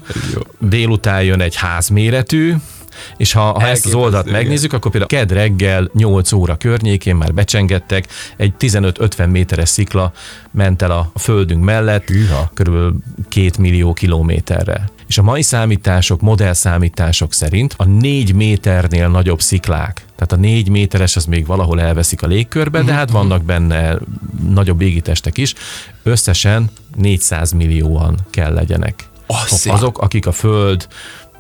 délután 0.59 1.23
jön 1.23 1.41
egy 1.41 1.57
házméretű, 1.57 2.55
és 3.17 3.33
ha, 3.33 3.41
ha 3.41 3.67
ezt 3.67 3.87
az 3.87 3.95
oldalt 3.95 4.27
igen. 4.27 4.41
megnézzük, 4.41 4.73
akkor 4.73 4.91
például 4.91 5.25
ked 5.25 5.33
reggel 5.33 5.91
8 5.93 6.33
óra 6.33 6.57
környékén 6.57 7.17
már 7.17 7.35
becsengettek, 7.35 8.07
egy 8.37 8.53
15-50 8.59 9.31
méteres 9.31 9.69
szikla 9.69 10.13
ment 10.51 10.83
el 10.83 10.91
a 10.91 11.13
földünk 11.19 11.65
mellett, 11.65 12.09
Hűha. 12.09 12.51
körülbelül 12.55 12.95
2 13.29 13.51
millió 13.59 13.93
kilométerre. 13.93 14.91
És 15.11 15.19
a 15.19 15.23
mai 15.23 15.43
számítások, 15.43 16.21
modellszámítások 16.21 17.33
szerint 17.33 17.75
a 17.77 17.85
4 17.85 18.35
méternél 18.35 19.09
nagyobb 19.09 19.41
sziklák, 19.41 20.05
tehát 20.17 20.33
a 20.33 20.37
4 20.37 20.69
méteres 20.69 21.17
az 21.17 21.25
még 21.25 21.47
valahol 21.47 21.81
elveszik 21.81 22.23
a 22.23 22.27
légkörbe, 22.27 22.83
de 22.83 22.93
hát 22.93 23.11
vannak 23.11 23.45
benne 23.45 23.99
nagyobb 24.49 24.81
égitestek 24.81 25.39
is, 25.39 25.55
összesen 26.03 26.71
400 26.97 27.53
millióan 27.53 28.19
kell 28.31 28.53
legyenek. 28.53 29.09
Azt 29.27 29.69
Azok, 29.69 29.99
akik 29.99 30.27
a 30.27 30.33
Föld 30.33 30.89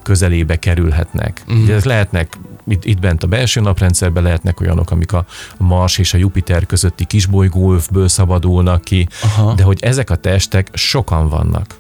közelébe 0.03 0.57
kerülhetnek. 0.57 1.43
Uh-huh. 1.47 1.63
Ugye 1.63 1.75
ez 1.75 1.85
lehetnek 1.85 2.39
itt, 2.69 2.85
itt 2.85 3.01
bent 3.01 3.23
a 3.23 3.27
belső 3.27 3.61
naprendszerben 3.61 4.23
lehetnek 4.23 4.61
olyanok, 4.61 4.91
amik 4.91 5.13
a 5.13 5.25
Mars 5.57 5.99
és 5.99 6.15
a 6.15 6.19
Jupiter 6.19 6.67
közötti 6.67 7.05
kisbolygóövből 7.05 8.09
szabadulnak 8.09 8.85
ki, 8.85 9.09
Aha. 9.23 9.55
de 9.55 9.63
hogy 9.63 9.79
ezek 9.83 10.11
a 10.11 10.17
testek 10.17 10.69
sokan 10.73 11.29
vannak 11.29 11.79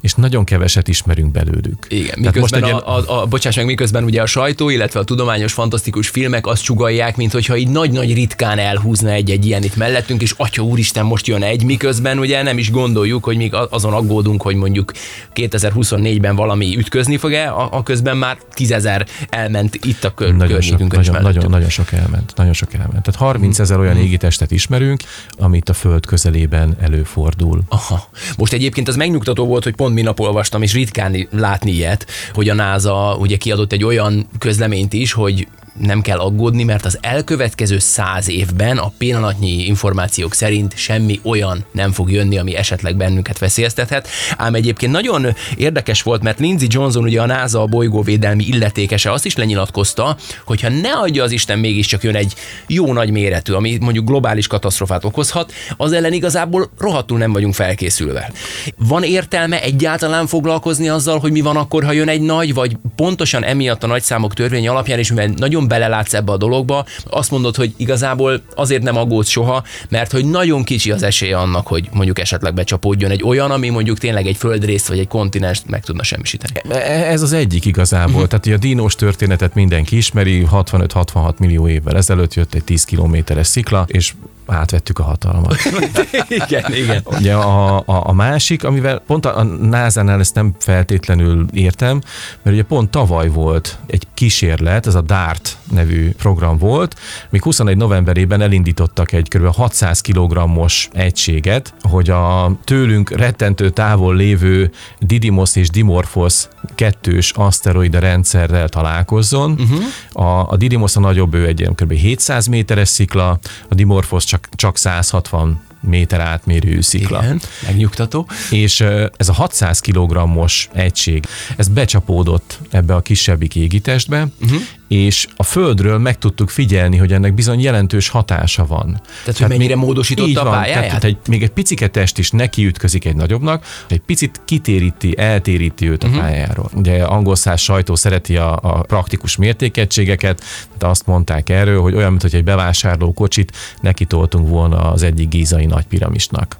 és 0.00 0.14
nagyon 0.14 0.44
keveset 0.44 0.88
ismerünk 0.88 1.32
belőlük. 1.32 1.86
Igen, 1.88 2.18
miközben 2.18 2.60
most 2.60 2.72
a, 2.72 2.96
a, 2.96 3.20
a, 3.20 3.26
bocsáss 3.26 3.56
meg, 3.56 3.64
miközben 3.64 4.04
ugye 4.04 4.22
a 4.22 4.26
sajtó, 4.26 4.68
illetve 4.68 5.00
a 5.00 5.04
tudományos, 5.04 5.52
fantasztikus 5.52 6.08
filmek 6.08 6.46
azt 6.46 6.62
sugalják, 6.62 7.16
mint 7.16 7.32
hogyha 7.32 7.56
így 7.56 7.68
nagy-nagy 7.68 8.14
ritkán 8.14 8.58
elhúzna 8.58 9.10
egy-egy 9.10 9.46
ilyen 9.46 9.62
itt 9.62 9.76
mellettünk, 9.76 10.22
és 10.22 10.34
atya 10.36 10.62
úristen, 10.62 11.04
most 11.04 11.26
jön 11.26 11.42
egy, 11.42 11.64
miközben 11.64 12.18
ugye 12.18 12.42
nem 12.42 12.58
is 12.58 12.70
gondoljuk, 12.70 13.24
hogy 13.24 13.36
még 13.36 13.54
azon 13.70 13.92
aggódunk, 13.92 14.42
hogy 14.42 14.54
mondjuk 14.54 14.92
2024-ben 15.34 16.36
valami 16.36 16.76
ütközni 16.78 17.16
fog-e, 17.16 17.50
a, 17.50 17.68
a 17.72 17.82
közben 17.82 18.16
már 18.16 18.38
tízezer 18.54 19.06
elment 19.28 19.74
itt 19.74 20.04
a 20.04 20.14
kör, 20.14 20.34
nagyon 20.34 20.60
sok, 20.60 20.78
nagyon, 20.78 21.12
mellettünk. 21.12 21.34
nagyon, 21.34 21.50
nagyon 21.50 21.68
sok 21.68 21.92
elment. 21.92 22.32
Nagyon 22.36 22.52
sok 22.52 22.74
elment. 22.74 23.02
Tehát 23.02 23.20
30 23.20 23.58
ezer 23.58 23.78
olyan 23.78 23.96
égitestet 23.96 24.50
ismerünk, 24.50 25.02
amit 25.38 25.68
a 25.68 25.72
Föld 25.72 26.06
közelében 26.06 26.76
előfordul. 26.80 27.62
Aha. 27.68 28.08
Most 28.36 28.52
egyébként 28.52 28.88
az 28.88 28.96
megnyugtató 28.96 29.46
volt, 29.46 29.64
hogy 29.64 29.71
pont 29.74 29.94
minap 29.94 30.20
olvastam, 30.20 30.62
és 30.62 30.72
ritkán 30.72 31.28
látni 31.30 31.70
ilyet, 31.70 32.06
hogy 32.32 32.48
a 32.48 32.54
NASA 32.54 33.16
ugye 33.18 33.36
kiadott 33.36 33.72
egy 33.72 33.84
olyan 33.84 34.26
közleményt 34.38 34.92
is, 34.92 35.12
hogy 35.12 35.46
nem 35.78 36.00
kell 36.00 36.18
aggódni, 36.18 36.64
mert 36.64 36.84
az 36.84 36.98
elkövetkező 37.00 37.78
száz 37.78 38.28
évben 38.28 38.78
a 38.78 38.92
pillanatnyi 38.98 39.66
információk 39.66 40.34
szerint 40.34 40.76
semmi 40.76 41.20
olyan 41.22 41.64
nem 41.72 41.92
fog 41.92 42.10
jönni, 42.10 42.38
ami 42.38 42.56
esetleg 42.56 42.96
bennünket 42.96 43.38
veszélyeztethet. 43.38 44.08
Ám 44.36 44.54
egyébként 44.54 44.92
nagyon 44.92 45.26
érdekes 45.56 46.02
volt, 46.02 46.22
mert 46.22 46.38
Lindsey 46.38 46.68
Johnson, 46.70 47.02
ugye 47.02 47.20
a 47.20 47.26
NASA 47.26 47.60
a 47.62 47.66
bolygóvédelmi 47.66 48.44
illetékese, 48.44 49.12
azt 49.12 49.24
is 49.24 49.36
lenyilatkozta, 49.36 50.16
hogyha 50.44 50.68
ne 50.68 50.92
adja 50.92 51.22
az 51.22 51.32
Isten 51.32 51.58
mégiscsak 51.58 52.02
jön 52.02 52.16
egy 52.16 52.34
jó 52.66 52.92
nagy 52.92 53.10
méretű, 53.10 53.52
ami 53.52 53.78
mondjuk 53.80 54.06
globális 54.06 54.46
katasztrofát 54.46 55.04
okozhat, 55.04 55.52
az 55.76 55.92
ellen 55.92 56.12
igazából 56.12 56.70
rohadtul 56.78 57.18
nem 57.18 57.32
vagyunk 57.32 57.54
felkészülve. 57.54 58.32
Van 58.76 59.02
értelme 59.02 59.62
egyáltalán 59.62 60.26
foglalkozni 60.26 60.88
azzal, 60.88 61.18
hogy 61.18 61.32
mi 61.32 61.40
van 61.40 61.56
akkor, 61.56 61.84
ha 61.84 61.92
jön 61.92 62.08
egy 62.08 62.20
nagy, 62.20 62.54
vagy 62.54 62.76
pontosan 62.96 63.44
emiatt 63.44 63.82
a 63.82 63.86
nagyszámok 63.86 64.34
törvény 64.34 64.68
alapján, 64.68 64.98
és 64.98 65.10
mivel 65.10 65.26
nagyon 65.36 65.61
belelátsz 65.68 66.14
ebbe 66.14 66.32
a 66.32 66.36
dologba, 66.36 66.86
azt 67.04 67.30
mondod, 67.30 67.56
hogy 67.56 67.74
igazából 67.76 68.42
azért 68.54 68.82
nem 68.82 68.96
aggódsz 68.96 69.28
soha, 69.28 69.62
mert 69.88 70.12
hogy 70.12 70.24
nagyon 70.24 70.64
kicsi 70.64 70.90
az 70.90 71.02
esélye 71.02 71.38
annak, 71.38 71.66
hogy 71.66 71.88
mondjuk 71.92 72.18
esetleg 72.18 72.54
becsapódjon 72.54 73.10
egy 73.10 73.22
olyan, 73.22 73.50
ami 73.50 73.68
mondjuk 73.68 73.98
tényleg 73.98 74.26
egy 74.26 74.36
földrészt 74.36 74.88
vagy 74.88 74.98
egy 74.98 75.08
kontinenst 75.08 75.62
meg 75.66 75.84
tudna 75.84 76.02
semmisíteni. 76.02 76.74
E- 76.74 77.10
Ez 77.10 77.22
az 77.22 77.32
egyik 77.32 77.64
igazából. 77.64 78.12
Uh-huh. 78.12 78.28
Tehát 78.28 78.46
ugye 78.46 78.54
a 78.54 78.58
dinós 78.58 78.94
történetet 78.94 79.54
mindenki 79.54 79.96
ismeri, 79.96 80.46
65-66 80.52 81.36
millió 81.38 81.68
évvel 81.68 81.96
ezelőtt 81.96 82.34
jött 82.34 82.54
egy 82.54 82.64
10 82.64 82.84
kilométeres 82.84 83.46
szikla, 83.46 83.84
és 83.88 84.12
átvettük 84.52 84.98
a 84.98 85.02
hatalmat. 85.02 85.56
igen, 86.46 86.74
igen. 86.74 87.02
Ugye 87.04 87.34
a, 87.34 87.76
a, 87.76 87.82
a 87.86 88.12
másik, 88.12 88.64
amivel 88.64 88.98
pont 89.06 89.26
a, 89.26 89.38
a 89.38 89.42
NASA-nál 89.42 90.20
ezt 90.20 90.34
nem 90.34 90.54
feltétlenül 90.58 91.46
értem, 91.52 92.00
mert 92.42 92.56
ugye 92.56 92.64
pont 92.64 92.90
tavaly 92.90 93.28
volt 93.28 93.78
egy 93.86 94.06
kísérlet, 94.14 94.86
ez 94.86 94.94
a 94.94 95.00
DART 95.00 95.56
nevű 95.70 96.10
program 96.10 96.58
volt, 96.58 96.96
még 97.30 97.42
21 97.42 97.76
novemberében 97.76 98.40
elindítottak 98.40 99.12
egy 99.12 99.28
kb. 99.28 99.54
600 99.54 100.00
kg-os 100.00 100.88
egységet, 100.92 101.74
hogy 101.82 102.10
a 102.10 102.52
tőlünk 102.64 103.10
rettentő 103.10 103.70
távol 103.70 104.14
lévő 104.16 104.70
Didymos 104.98 105.56
és 105.56 105.70
Dimorphos 105.70 106.48
kettős 106.74 107.32
aszteroida 107.32 107.98
rendszerrel 107.98 108.68
találkozzon. 108.68 109.50
Uh-huh. 109.50 110.26
A, 110.26 110.50
a 110.50 110.56
Didymos 110.56 110.96
a 110.96 111.00
nagyobb, 111.00 111.34
ő 111.34 111.46
egy 111.46 111.68
kb. 111.74 111.92
700 111.92 112.46
méteres 112.46 112.88
szikla, 112.88 113.38
a 113.68 113.74
Dimorphos 113.74 114.24
csak, 114.24 114.41
csak 114.50 114.76
160 114.76 115.60
méter 115.80 116.20
átmérő 116.20 116.80
szikla. 116.80 117.22
Igen, 117.22 117.40
megnyugtató. 117.66 118.28
És 118.50 118.80
ez 119.16 119.28
a 119.28 119.32
600 119.32 119.80
kg-os 119.80 120.68
egység, 120.72 121.26
ez 121.56 121.68
becsapódott 121.68 122.58
ebbe 122.70 122.94
a 122.94 123.00
kisebbik 123.00 123.56
égitestbe, 123.56 124.26
uh-huh. 124.40 124.60
És 124.92 125.26
a 125.36 125.42
Földről 125.42 125.98
meg 125.98 126.18
tudtuk 126.18 126.50
figyelni, 126.50 126.96
hogy 126.96 127.12
ennek 127.12 127.34
bizony 127.34 127.60
jelentős 127.60 128.08
hatása 128.08 128.66
van. 128.66 129.00
Tehát, 129.24 129.40
hogy 129.40 129.48
mennyire 129.48 129.76
módosította 129.76 130.28
így 130.28 130.36
a 130.36 130.44
van, 130.44 130.52
pályáját? 130.52 130.86
Tehát, 130.86 131.04
egy, 131.04 131.16
még 131.28 131.42
egy 131.42 131.50
picike 131.50 131.88
test 131.88 132.18
is 132.18 132.30
nekiütközik 132.30 133.04
egy 133.04 133.16
nagyobbnak, 133.16 133.64
egy 133.88 134.00
picit 134.00 134.40
kitéríti, 134.44 135.18
eltéríti 135.18 135.90
őt 135.90 136.04
a 136.04 136.06
uh-huh. 136.06 136.22
pályáról. 136.22 136.70
Ugye 136.74 137.04
angol 137.04 137.36
száz 137.36 137.60
sajtó 137.60 137.94
szereti 137.94 138.36
a, 138.36 138.58
a 138.62 138.82
praktikus 138.82 139.36
mértékegységeket, 139.36 140.44
de 140.78 140.86
azt 140.86 141.06
mondták 141.06 141.48
erről, 141.48 141.80
hogy 141.80 141.94
olyan, 141.94 142.10
mint 142.10 142.22
hogy 142.22 142.34
egy 142.34 142.44
bevásárló 142.44 143.12
kocsit 143.12 143.56
nekitoltunk 143.80 144.48
volna 144.48 144.92
az 144.92 145.02
egyik 145.02 145.28
gízai 145.28 145.66
nagy 145.66 145.84
piramisnak. 145.84 146.56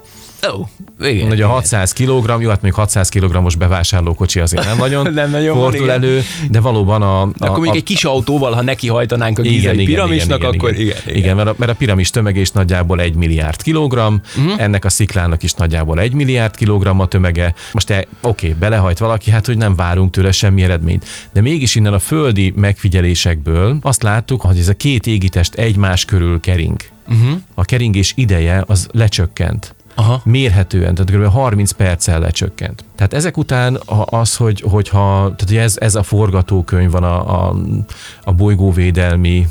Ó, 0.50 0.59
oh, 0.59 0.68
igen. 1.11 1.26
Ugye 1.26 1.35
igen. 1.35 1.48
600 1.48 1.92
kg, 1.92 2.07
jó, 2.07 2.26
hát 2.28 2.40
mondjuk 2.40 2.74
600 2.74 3.09
kg-os 3.09 3.57
bevásárlókocsi 3.57 4.40
azért 4.40 4.64
nem 4.64 4.76
nagyon, 4.76 5.12
Nem 5.14 5.31
nagyon 5.31 5.55
van, 5.55 5.62
fordul 5.62 5.83
igen. 5.87 6.02
elő, 6.02 6.22
de 6.50 6.61
valóban 6.61 7.02
a... 7.02 7.20
a 7.22 7.31
akkor 7.38 7.50
mondjuk 7.50 7.76
egy 7.76 7.83
kis 7.83 8.05
autóval, 8.05 8.52
ha 8.52 8.62
neki 8.62 8.88
hajtanánk 8.88 9.38
a 9.38 9.42
igen, 9.42 9.55
gízai 9.55 9.74
igen, 9.74 9.87
piramisnak, 9.87 10.38
igen, 10.38 10.55
akkor 10.55 10.70
igen, 10.70 10.83
igen, 10.83 11.02
igen, 11.05 11.16
igen 11.16 11.37
mert, 11.37 11.48
a, 11.48 11.55
mert 11.59 11.70
a 11.70 11.74
piramis 11.74 12.11
tömege 12.11 12.40
is 12.40 12.50
nagyjából 12.50 13.00
egy 13.00 13.14
milliárd 13.14 13.62
kilogramm, 13.62 14.14
uh-huh. 14.37 14.62
ennek 14.62 14.85
a 14.85 14.88
sziklának 14.88 15.42
is 15.42 15.52
nagyjából 15.52 16.00
egy 16.00 16.12
milliárd 16.12 16.57
kilogramm 16.57 17.00
a 17.00 17.07
tömege. 17.07 17.55
Most 17.72 17.87
te, 17.87 18.07
oké, 18.20 18.48
belehajt 18.59 18.98
valaki, 18.98 19.31
hát 19.31 19.46
hogy 19.46 19.57
nem 19.57 19.76
várunk 19.76 20.11
tőle 20.11 20.33
semmi 20.33 20.62
eredményt. 20.62 21.05
De 21.33 21.40
mégis 21.40 21.74
innen 21.74 21.92
a 21.92 21.98
földi 21.98 22.52
megfigyelésekből 22.57 23.78
azt 23.81 24.02
láttuk, 24.02 24.40
hogy 24.40 24.59
ez 24.59 24.68
a 24.68 24.74
két 24.74 25.07
égitest 25.07 25.55
egymás 25.55 26.05
körül 26.05 26.40
kering. 26.40 26.81
Uh-huh. 27.09 27.40
A 27.55 27.64
keringés 27.64 28.12
ideje 28.16 28.64
az 28.66 28.88
lecsökkent 28.92 29.74
Aha. 29.94 30.20
mérhetően, 30.24 30.94
tehát 30.94 31.11
kb. 31.24 31.33
30 31.33 31.70
perccel 31.70 32.20
lecsökkent. 32.20 32.85
Tehát 33.03 33.17
ezek 33.17 33.37
után 33.37 33.81
az, 34.05 34.37
hogy, 34.37 34.61
hogyha, 34.61 35.35
tehát 35.37 35.65
ez, 35.65 35.77
ez 35.81 35.95
a 35.95 36.03
forgatókönyv 36.03 36.91
van 36.91 37.03
a, 37.03 37.49
a, 37.49 37.57
a 38.25 38.33
bolygóvédelmi 38.33 39.47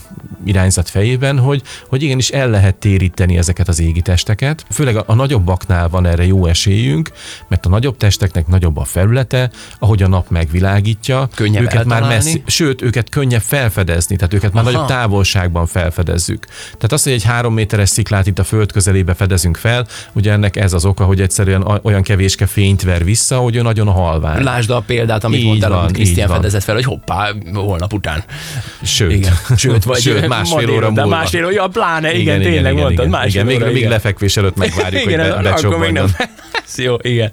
irányzat 0.46 0.90
fejében, 0.90 1.40
hogy, 1.40 1.62
hogy 1.88 2.04
igenis 2.04 2.30
el 2.30 2.50
lehet 2.50 2.76
téríteni 2.76 3.38
ezeket 3.38 3.68
az 3.68 3.80
égitesteket. 3.80 4.66
Főleg 4.70 4.96
a, 4.96 5.04
a 5.08 5.14
nagyobbaknál 5.14 5.90
van 5.90 6.06
erre 6.06 6.26
jó 6.26 6.46
esélyünk, 6.46 7.12
mert 7.48 7.66
a 7.66 7.70
nagyobb 7.70 7.98
testeknek 7.98 8.48
nagyobb 8.48 8.78
a 8.78 8.84
felülete, 8.84 9.52
ahogy 9.80 10.04
a 10.04 10.08
nap 10.08 10.30
megvilágítja. 10.30 11.30
Könnyebb 11.36 11.62
őket 11.62 11.86
már 11.86 12.02
eltalálni. 12.02 12.14
messzi, 12.14 12.44
sőt, 12.46 12.82
őket 12.82 13.10
könnyebb 13.10 13.42
felfedezni, 13.42 14.16
tehát 14.16 14.34
őket 14.34 14.54
már 14.54 14.64
Aha. 14.64 14.72
nagyobb 14.72 14.88
távolságban 14.88 15.66
felfedezzük. 15.66 16.46
Tehát 16.64 16.92
az, 16.92 17.04
hogy 17.04 17.12
egy 17.12 17.24
három 17.24 17.54
méteres 17.54 17.90
sziklát 17.90 18.28
itt 18.28 18.40
a 18.40 18.44
föld 18.44 18.72
közelébe 18.72 19.14
fedezünk 19.14 19.58
fel, 19.58 19.88
ugye 20.14 20.32
ennek 20.32 20.56
ez 20.56 20.74
az 20.74 20.86
oka, 20.86 21.04
hogy 21.04 21.22
egyszerűen 21.22 21.80
olyan 21.84 22.02
kevéske 22.02 22.46
fényt 22.46 22.82
ver 22.82 23.04
vissza, 23.04 23.41
hogy 23.42 23.56
ő 23.56 23.62
nagyon 23.62 23.88
halvány. 23.88 24.44
Lásd 24.44 24.70
a 24.70 24.80
példát, 24.80 25.24
amit 25.24 25.40
Így 25.40 25.46
mondtál, 25.46 25.72
amit 25.72 25.92
Krisztián 25.92 26.28
fedezett 26.28 26.64
fel, 26.64 26.76
hogy 26.76 26.84
hoppá, 26.84 27.32
holnap 27.54 27.94
után. 27.94 28.24
Sőt, 28.82 29.12
Igen. 29.12 29.34
Sőt, 29.56 29.84
vagy 29.84 30.02
Sőt, 30.02 30.28
másfél 30.38 30.70
óra 30.70 30.92
múlva. 30.92 31.08
Másfél 31.08 31.44
óra, 31.44 31.54
ja, 31.54 31.68
pláne, 31.68 32.14
igen, 32.14 32.22
igen 32.22 32.52
tényleg 32.52 32.72
igen, 32.72 32.84
mondtad, 32.84 33.06
igen, 33.06 33.10
másfél 33.10 33.32
igen, 33.32 33.46
még, 33.46 33.56
óra, 33.56 33.66
még 33.66 33.76
igen. 33.76 33.90
lefekvés 33.90 34.38
előtt 34.38 34.58
megvárjuk, 34.58 35.02
igen, 35.12 35.34
hogy 35.34 35.44
be, 35.44 35.50
akkor 35.50 35.78
még 35.78 35.92
nem. 35.92 36.16
Jó, 36.76 36.96
igen. 37.02 37.32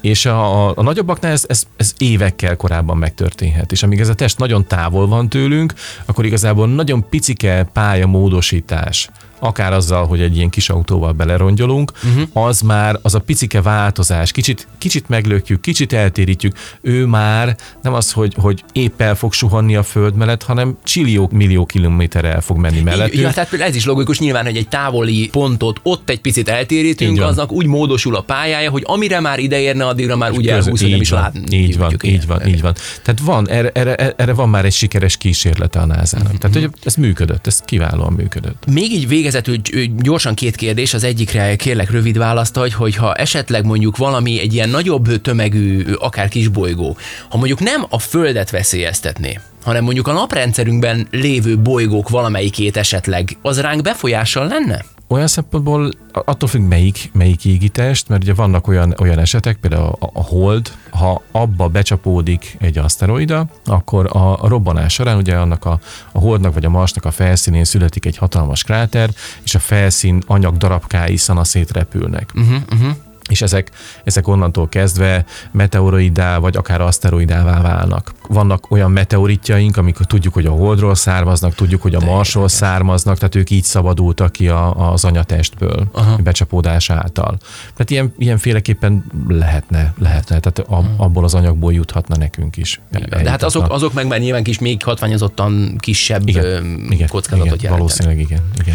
És 0.00 0.26
a, 0.26 0.66
a, 0.68 0.72
a 0.76 0.82
nagyobbaknál 0.82 1.32
ez, 1.32 1.44
ez, 1.48 1.62
ez 1.76 1.94
évekkel 1.98 2.56
korábban 2.56 2.96
megtörténhet. 2.96 3.72
És 3.72 3.82
amíg 3.82 4.00
ez 4.00 4.08
a 4.08 4.14
test 4.14 4.38
nagyon 4.38 4.66
távol 4.66 5.06
van 5.06 5.28
tőlünk, 5.28 5.72
akkor 6.04 6.24
igazából 6.24 6.68
nagyon 6.68 7.08
picike 7.08 7.68
pályamódosítás, 7.72 9.08
akár 9.38 9.72
azzal, 9.72 10.06
hogy 10.06 10.20
egy 10.20 10.36
ilyen 10.36 10.50
kis 10.50 10.68
autóval 10.68 11.12
belerongyolunk, 11.12 11.92
uh-huh. 12.04 12.46
az 12.46 12.60
már 12.60 12.98
az 13.02 13.14
a 13.14 13.18
picike 13.18 13.62
változás, 13.62 14.32
kicsit, 14.32 14.68
kicsit 14.78 15.08
meglökjük, 15.08 15.60
kicsit 15.60 15.92
eltérítjük, 15.92 16.56
ő 16.80 17.06
már 17.06 17.56
nem 17.82 17.94
az, 17.94 18.12
hogy, 18.12 18.34
hogy 18.40 18.64
épp 18.72 19.00
el 19.00 19.14
fog 19.14 19.32
suhanni 19.32 19.76
a 19.76 19.82
föld 19.82 20.14
mellett, 20.14 20.42
hanem 20.42 20.78
csillió 20.84 21.28
millió 21.32 21.66
kilométerre 21.66 22.32
el 22.32 22.40
fog 22.40 22.56
menni 22.56 22.76
Így, 22.76 22.82
mellettünk. 22.82 23.22
ja, 23.22 23.32
tehát 23.32 23.52
ez 23.52 23.74
is 23.74 23.84
logikus 23.84 24.18
nyilván, 24.18 24.44
hogy 24.44 24.56
egy 24.56 24.68
távoli 24.68 25.28
pontot 25.32 25.80
ott 25.82 26.10
egy 26.10 26.20
picit 26.20 26.48
eltérítünk, 26.48 27.20
aznak 27.20 27.52
úgy 27.52 27.66
módosul 27.66 28.16
a 28.16 28.20
pályája, 28.20 28.70
hogy 28.70 28.82
amire 28.86 29.20
már 29.20 29.38
ide 29.38 29.60
érne, 29.60 29.86
addigra 29.86 30.16
már 30.16 30.30
ugye 30.30 30.54
Közö- 30.54 30.64
elhúsz, 30.64 30.80
nem 30.80 31.00
is 31.00 31.10
van, 31.10 31.20
lát. 31.20 31.34
Így 31.50 31.78
van, 31.78 31.94
így 32.02 32.26
van, 32.26 32.46
így 32.46 32.60
van. 32.60 32.74
Tehát 33.02 33.20
van, 33.20 33.48
erre, 33.48 33.70
erre, 33.74 34.14
erre 34.16 34.32
van 34.32 34.48
már 34.48 34.64
egy 34.64 34.72
sikeres 34.72 35.16
kísérlete 35.16 35.78
a 35.78 35.86
NASA-nak. 35.86 36.28
Mhm. 36.28 36.36
Tehát, 36.36 36.56
hogy 36.56 36.70
ez 36.84 36.94
működött, 36.94 37.46
ez 37.46 37.60
kiválóan 37.60 38.12
működött. 38.12 38.64
Még 38.66 38.92
így 38.92 39.08
végezetül 39.26 39.56
gy- 39.56 40.02
gyorsan 40.02 40.34
két 40.34 40.56
kérdés, 40.56 40.94
az 40.94 41.04
egyikre 41.04 41.56
kérlek 41.56 41.90
rövid 41.90 42.18
választ 42.18 42.56
adj, 42.56 42.74
hogy 42.74 42.96
ha 42.96 43.14
esetleg 43.14 43.64
mondjuk 43.64 43.96
valami 43.96 44.40
egy 44.40 44.54
ilyen 44.54 44.68
nagyobb 44.68 45.20
tömegű, 45.20 45.84
akár 45.98 46.28
kisbolygó, 46.28 46.96
ha 47.28 47.36
mondjuk 47.36 47.60
nem 47.60 47.86
a 47.88 47.98
Földet 47.98 48.50
veszélyeztetné, 48.50 49.40
hanem 49.62 49.84
mondjuk 49.84 50.08
a 50.08 50.12
naprendszerünkben 50.12 51.06
lévő 51.10 51.58
bolygók 51.58 52.08
valamelyikét 52.08 52.76
esetleg, 52.76 53.36
az 53.42 53.60
ránk 53.60 53.82
befolyással 53.82 54.46
lenne? 54.46 54.84
Olyan 55.08 55.26
szempontból 55.26 55.90
attól 56.12 56.48
függ 56.48 56.68
melyik, 56.68 57.10
melyik 57.12 57.44
égitest, 57.44 58.08
mert 58.08 58.22
ugye 58.22 58.34
vannak 58.34 58.68
olyan, 58.68 58.94
olyan 59.00 59.18
esetek, 59.18 59.56
például 59.56 59.96
a, 59.98 60.10
a 60.12 60.22
hold, 60.22 60.72
ha 60.90 61.22
abba 61.32 61.68
becsapódik 61.68 62.56
egy 62.60 62.78
aszteroida, 62.78 63.46
akkor 63.64 64.16
a, 64.16 64.42
a 64.42 64.48
robbanás 64.48 64.92
során 64.92 65.16
ugye 65.16 65.36
annak 65.36 65.64
a, 65.64 65.80
a 66.12 66.18
holdnak 66.18 66.54
vagy 66.54 66.64
a 66.64 66.70
marsnak 66.70 67.04
a 67.04 67.10
felszínén 67.10 67.64
születik 67.64 68.04
egy 68.06 68.16
hatalmas 68.16 68.62
kráter, 68.62 69.10
és 69.44 69.54
a 69.54 69.58
felszín 69.58 70.22
anyag 70.26 70.56
darabkái 70.56 71.16
szanaszét 71.16 71.70
repülnek. 71.70 72.30
Uh-huh, 72.34 72.62
uh-huh. 72.72 72.96
És 73.28 73.42
ezek, 73.42 73.70
ezek 74.04 74.28
onnantól 74.28 74.68
kezdve 74.68 75.24
meteoroidá 75.50 76.38
vagy 76.38 76.56
akár 76.56 76.80
aszteroidává 76.80 77.60
válnak. 77.60 78.14
Vannak 78.28 78.70
olyan 78.70 78.90
meteoritjaink, 78.90 79.76
amik 79.76 79.96
tudjuk, 79.96 80.34
hogy 80.34 80.46
a 80.46 80.50
Holdról 80.50 80.94
származnak, 80.94 81.54
tudjuk, 81.54 81.82
hogy 81.82 81.94
a 81.94 82.00
Marsról 82.00 82.48
származnak, 82.48 83.16
tehát 83.16 83.34
ők 83.34 83.50
így 83.50 83.64
szabadultak 83.64 84.32
ki 84.32 84.48
a, 84.48 84.92
az 84.92 85.04
anyatestből 85.04 85.86
Aha. 85.92 86.16
becsapódás 86.16 86.90
által. 86.90 87.38
Tehát 87.72 87.90
ilyen, 87.90 88.14
ilyenféleképpen 88.18 89.04
lehetne, 89.28 89.94
lehetne, 89.98 90.40
tehát 90.40 90.58
a, 90.58 90.84
abból 90.96 91.24
az 91.24 91.34
anyagból 91.34 91.72
juthatna 91.72 92.16
nekünk 92.16 92.56
is. 92.56 92.80
De 93.08 93.30
hát 93.30 93.42
azok, 93.42 93.66
azok 93.68 93.92
meg 93.92 94.06
már 94.06 94.18
nyilván 94.20 94.42
kis, 94.42 94.58
még 94.58 94.82
hatványozottan 94.82 95.76
kisebb 95.78 96.28
igen, 96.28 97.08
kockázatot 97.08 97.46
igen, 97.46 97.58
jelentenek. 97.60 97.70
Valószínűleg 97.70 98.20
igen, 98.20 98.40
igen. 98.60 98.74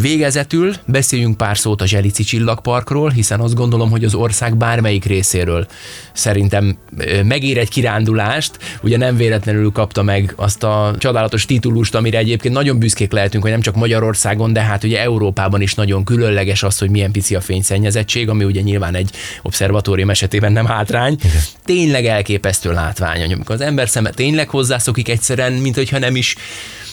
Végezetül 0.00 0.74
beszéljünk 0.84 1.36
pár 1.36 1.58
szót 1.58 1.82
a 1.82 1.86
Zselici 1.86 2.22
csillagparkról, 2.22 3.10
hiszen 3.10 3.40
azt 3.40 3.54
gondolom, 3.54 3.90
hogy 3.90 4.04
az 4.04 4.14
ország 4.14 4.56
bármelyik 4.56 5.04
részéről 5.04 5.66
szerintem 6.12 6.76
megér 7.24 7.58
egy 7.58 7.68
kirándulást. 7.68 8.58
Ugye 8.82 8.96
nem 8.96 9.16
véletlenül 9.16 9.72
kapta 9.72 10.02
meg 10.02 10.32
azt 10.36 10.62
a 10.62 10.94
csodálatos 10.98 11.44
titulust, 11.44 11.94
amire 11.94 12.18
egyébként 12.18 12.54
nagyon 12.54 12.78
büszkék 12.78 13.12
lehetünk, 13.12 13.42
hogy 13.42 13.52
nem 13.52 13.60
csak 13.60 13.74
Magyarországon, 13.74 14.52
de 14.52 14.60
hát 14.60 14.84
ugye 14.84 15.00
Európában 15.00 15.60
is 15.60 15.74
nagyon 15.74 16.04
különleges 16.04 16.62
az, 16.62 16.78
hogy 16.78 16.90
milyen 16.90 17.12
pici 17.12 17.34
a 17.34 17.40
fényszennyezettség, 17.40 18.28
ami 18.28 18.44
ugye 18.44 18.60
nyilván 18.60 18.94
egy 18.94 19.10
obszervatórium 19.42 20.10
esetében 20.10 20.52
nem 20.52 20.66
hátrány. 20.66 21.16
Igen. 21.24 21.42
Tényleg 21.64 22.06
elképesztő 22.06 22.72
látvány, 22.72 23.32
amikor 23.32 23.54
az 23.54 23.60
ember 23.60 23.88
szeme 23.88 24.10
tényleg 24.10 24.48
hozzászokik 24.48 25.08
egyszerűen, 25.08 25.52
mint 25.52 25.74
hogyha 25.74 25.98
nem 25.98 26.16
is 26.16 26.36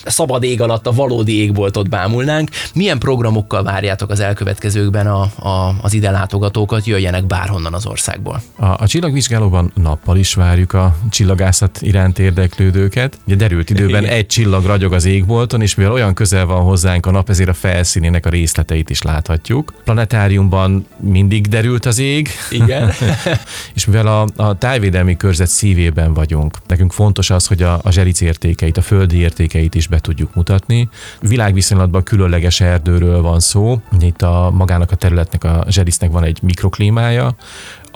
szabad 0.06 0.42
ég 0.42 0.60
alatt 0.60 0.86
a 0.86 0.92
valódi 0.92 1.40
égboltot 1.40 1.88
bámulnánk. 1.88 2.50
Milyen 2.74 2.98
programokkal 2.98 3.62
várjátok 3.62 4.10
az 4.10 4.20
elkövetkezőkben 4.20 5.06
a, 5.06 5.20
a, 5.48 5.74
az 5.82 5.92
ide 5.92 6.10
látogatókat, 6.10 6.86
jöjjenek 6.86 7.26
bárhonnan 7.26 7.74
az 7.74 7.86
országból? 7.86 8.42
A, 8.56 8.64
a 8.66 8.86
csillagvizsgálóban 8.86 9.72
nappal 9.74 10.16
is 10.16 10.34
várjuk 10.34 10.72
a 10.72 10.96
csillagászat 11.10 11.78
iránt 11.82 12.18
érdeklődőket. 12.18 13.18
Ugye 13.26 13.34
derült 13.34 13.70
időben 13.70 14.02
Igen. 14.02 14.14
egy 14.14 14.26
csillag 14.26 14.64
ragyog 14.64 14.92
az 14.92 15.04
égbolton, 15.04 15.62
és 15.62 15.74
mivel 15.74 15.92
olyan 15.92 16.14
közel 16.14 16.46
van 16.46 16.62
hozzánk 16.62 17.06
a 17.06 17.10
nap, 17.10 17.30
ezért 17.30 17.48
a 17.48 17.54
felszínének 17.54 18.26
a 18.26 18.28
részleteit 18.28 18.90
is 18.90 19.02
láthatjuk. 19.02 19.74
Planetáriumban 19.84 20.86
mindig 21.00 21.46
derült 21.46 21.86
az 21.86 21.98
ég, 21.98 22.30
Igen. 22.50 22.92
és 23.74 23.86
mivel 23.86 24.06
a, 24.06 24.26
a 24.36 24.58
tájvédelmi 24.58 25.16
körzet 25.16 25.48
szívében 25.48 26.14
vagyunk, 26.14 26.58
nekünk 26.66 26.92
fontos 26.92 27.30
az, 27.30 27.46
hogy 27.46 27.62
a, 27.62 27.80
a 27.82 27.90
zseric 27.90 28.20
értékeit, 28.20 28.76
a 28.76 28.82
földi 28.82 29.16
értékeit 29.16 29.74
is 29.74 29.88
be 29.96 30.02
tudjuk 30.02 30.34
mutatni. 30.34 30.88
Világviszonylatban 31.20 32.02
különleges 32.02 32.60
erdőről 32.60 33.22
van 33.22 33.40
szó. 33.40 33.80
Itt 34.00 34.22
a 34.22 34.50
magának 34.54 34.90
a 34.90 34.96
területnek, 34.96 35.44
a 35.44 35.64
zserisznek 35.68 36.10
van 36.10 36.24
egy 36.24 36.38
mikroklímája, 36.42 37.36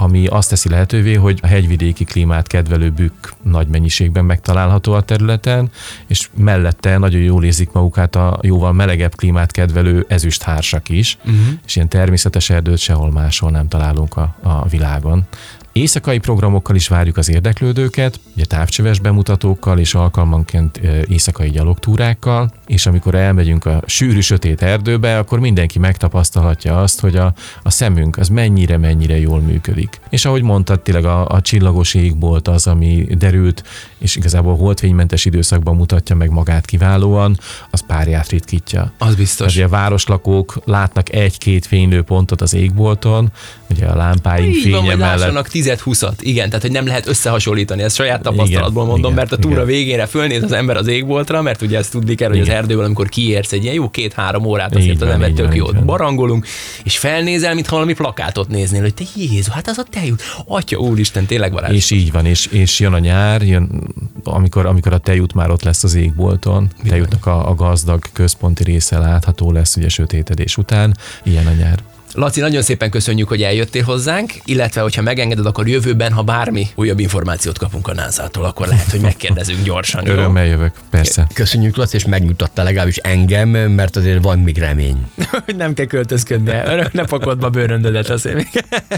ami 0.01 0.27
azt 0.27 0.49
teszi 0.49 0.69
lehetővé, 0.69 1.15
hogy 1.15 1.39
a 1.43 1.47
hegyvidéki 1.47 2.05
klímát 2.05 2.47
kedvelő 2.47 2.91
bükk 2.91 3.27
nagy 3.43 3.69
mennyiségben 3.69 4.25
megtalálható 4.25 4.93
a 4.93 5.01
területen, 5.01 5.71
és 6.07 6.29
mellette 6.37 6.99
nagyon 6.99 7.21
jól 7.21 7.45
érzik 7.45 7.73
magukat 7.73 8.17
a 8.17 8.39
jóval 8.43 8.73
melegebb 8.73 9.15
klímát 9.15 9.53
kedvelő 9.53 10.05
ezüsthársak 10.09 10.89
is, 10.89 11.19
uh-huh. 11.21 11.37
és 11.67 11.77
ilyen 11.77 11.89
természetes 11.89 12.51
erdőt 12.51 12.79
sehol 12.79 13.11
máshol 13.11 13.51
nem 13.51 13.69
találunk 13.69 14.17
a, 14.17 14.37
a 14.43 14.69
világon. 14.69 15.27
Éjszakai 15.73 16.19
programokkal 16.19 16.77
is 16.77 16.89
várjuk 16.89 17.17
az 17.17 17.31
érdeklődőket, 17.31 18.21
ugye 18.35 18.45
távcsöves 18.45 18.99
bemutatókkal 18.99 19.79
és 19.79 19.95
alkalmanként 19.95 20.77
éjszakai 21.09 21.51
gyalogtúrákkal, 21.51 22.53
és 22.71 22.87
amikor 22.87 23.15
elmegyünk 23.15 23.65
a 23.65 23.83
sűrű 23.87 24.21
sötét 24.21 24.63
erdőbe, 24.63 25.19
akkor 25.19 25.39
mindenki 25.39 25.79
megtapasztalhatja 25.79 26.81
azt, 26.81 27.01
hogy 27.01 27.17
a, 27.17 27.33
a 27.63 27.71
szemünk 27.71 28.17
az 28.17 28.29
mennyire-mennyire 28.29 29.19
jól 29.19 29.41
működik. 29.41 30.01
És 30.11 30.25
ahogy 30.25 30.43
mondtad, 30.43 30.81
tényleg 30.81 31.05
a, 31.05 31.27
a 31.27 31.41
csillagos 31.41 31.95
égbolt 31.95 32.49
az, 32.49 32.67
ami 32.67 33.07
derült, 33.19 33.63
és 33.99 34.17
igazából 34.17 34.57
holdfénymentes 34.57 35.25
időszakban 35.25 35.77
mutatja 35.77 36.17
meg 36.17 36.31
magát 36.31 36.67
kiválóan, 36.67 37.39
az 37.71 37.87
párját 37.87 38.29
ritkítja. 38.29 38.93
Az 38.99 39.15
biztos. 39.15 39.55
Ugye 39.55 39.65
a 39.65 39.69
városlakók 39.69 40.61
látnak 40.65 41.13
egy-két 41.13 41.67
fénylő 41.67 42.03
pontot 42.03 42.41
az 42.41 42.55
égbolton, 42.55 43.33
ugye 43.71 43.87
a 43.87 43.97
lámpáink 43.97 44.55
Így 44.55 44.63
fénye 44.63 44.77
van, 44.77 44.85
mellett. 44.85 45.19
lássanak 45.19 45.49
10-20-at, 45.53 46.13
igen, 46.21 46.47
tehát 46.47 46.63
hogy 46.63 46.71
nem 46.73 46.87
lehet 46.87 47.07
összehasonlítani, 47.07 47.83
ezt 47.83 47.97
saját 47.97 48.23
tapasztalatból 48.23 48.83
Igen, 48.83 48.95
mondom, 48.95 49.13
igen, 49.13 49.15
mert 49.15 49.33
a 49.33 49.37
túra 49.37 49.55
igen. 49.55 49.67
végére 49.67 50.07
fölnéz 50.07 50.43
az 50.43 50.53
ember 50.53 50.77
az 50.77 50.87
égboltra, 50.87 51.43
mert 51.43 51.63
ugye 51.63 51.79
ezt 51.79 51.91
tudni 51.91 52.15
kell, 52.15 52.29
hogy 52.29 52.41
az 52.41 52.47
Igen. 52.47 52.59
erdőből, 52.59 52.85
amikor 52.85 53.09
kiérsz 53.09 53.53
egy 53.53 53.63
ilyen 53.63 53.75
jó 53.75 53.89
két-három 53.91 54.45
órát, 54.45 54.75
azért 54.75 54.95
Így 54.95 55.03
az 55.03 55.09
ember 55.09 55.31
tök 55.31 55.55
jót 55.55 55.85
barangolunk, 55.85 56.47
és 56.85 56.99
felnézel, 56.99 57.55
mintha 57.55 57.75
valami 57.75 57.95
plakátot 57.95 58.49
néznél, 58.49 58.81
hogy 58.81 58.95
te 58.95 59.05
Jézus, 59.17 59.55
hát 59.55 59.69
az 59.69 59.79
a 59.79 59.85
te 59.91 60.05
jut, 60.05 60.23
atya 60.47 60.79
úristen, 60.79 61.27
tényleg 61.27 61.53
varázs. 61.53 61.75
És 61.75 61.91
így 61.91 62.13
van, 62.13 62.27
és, 62.27 62.47
és 62.47 62.81
jön 62.81 62.93
a 62.93 62.99
nyár, 62.99 63.43
jön, 63.43 63.93
amikor, 64.25 64.67
amikor 64.67 64.93
a 64.93 64.99
tejút 64.99 65.35
már 65.35 65.51
ott 65.51 65.63
lesz 65.63 65.85
az 65.85 65.95
égbolton, 65.95 66.71
tejútnak 66.89 67.27
a, 67.27 67.49
a 67.49 67.55
gazdag 67.55 68.03
központi 68.13 68.65
része 68.65 68.99
látható 68.99 69.53
lesz 69.53 69.77
ugye 69.77 69.89
sötétedés 69.89 70.57
után, 70.57 70.97
ilyen 71.23 71.47
a 71.47 71.53
nyár. 71.53 71.79
Laci, 72.15 72.41
nagyon 72.41 72.63
szépen 72.63 72.91
köszönjük, 72.91 73.29
hogy 73.29 73.43
eljöttél 73.43 73.83
hozzánk, 73.83 74.33
illetve 74.45 74.81
hogyha 74.81 75.03
megengeded, 75.03 75.47
akkor 75.47 75.69
jövőben, 75.69 76.13
ha 76.13 76.23
bármi 76.23 76.67
újabb 76.75 76.99
információt 76.99 77.59
kapunk 77.59 77.89
a 77.89 77.95
NASA-tól, 77.95 78.45
akkor 78.45 78.67
lehet, 78.67 78.91
hogy 78.91 79.01
megkérdezünk 79.01 79.63
gyorsan. 79.63 80.09
Örömmel 80.09 80.47
jövök, 80.47 80.73
persze. 80.91 81.27
Köszönjük, 81.35 81.77
Laci, 81.77 81.97
és 81.97 82.05
megnyugtatta 82.05 82.63
legalábbis 82.63 82.97
engem, 82.97 83.49
mert 83.49 83.97
azért 83.97 84.23
van 84.23 84.39
még 84.39 84.59
remény. 84.59 85.07
hogy 85.45 85.57
nem 85.65 85.75
kell 85.75 85.87
költözködni, 85.87 86.51
örök 86.51 86.93
ne 86.93 87.05
pakod 87.05 87.39
be 87.39 87.47
a 87.47 87.51
bőröndödet 87.51 88.09
azért 88.11 88.35
még. 88.35 88.49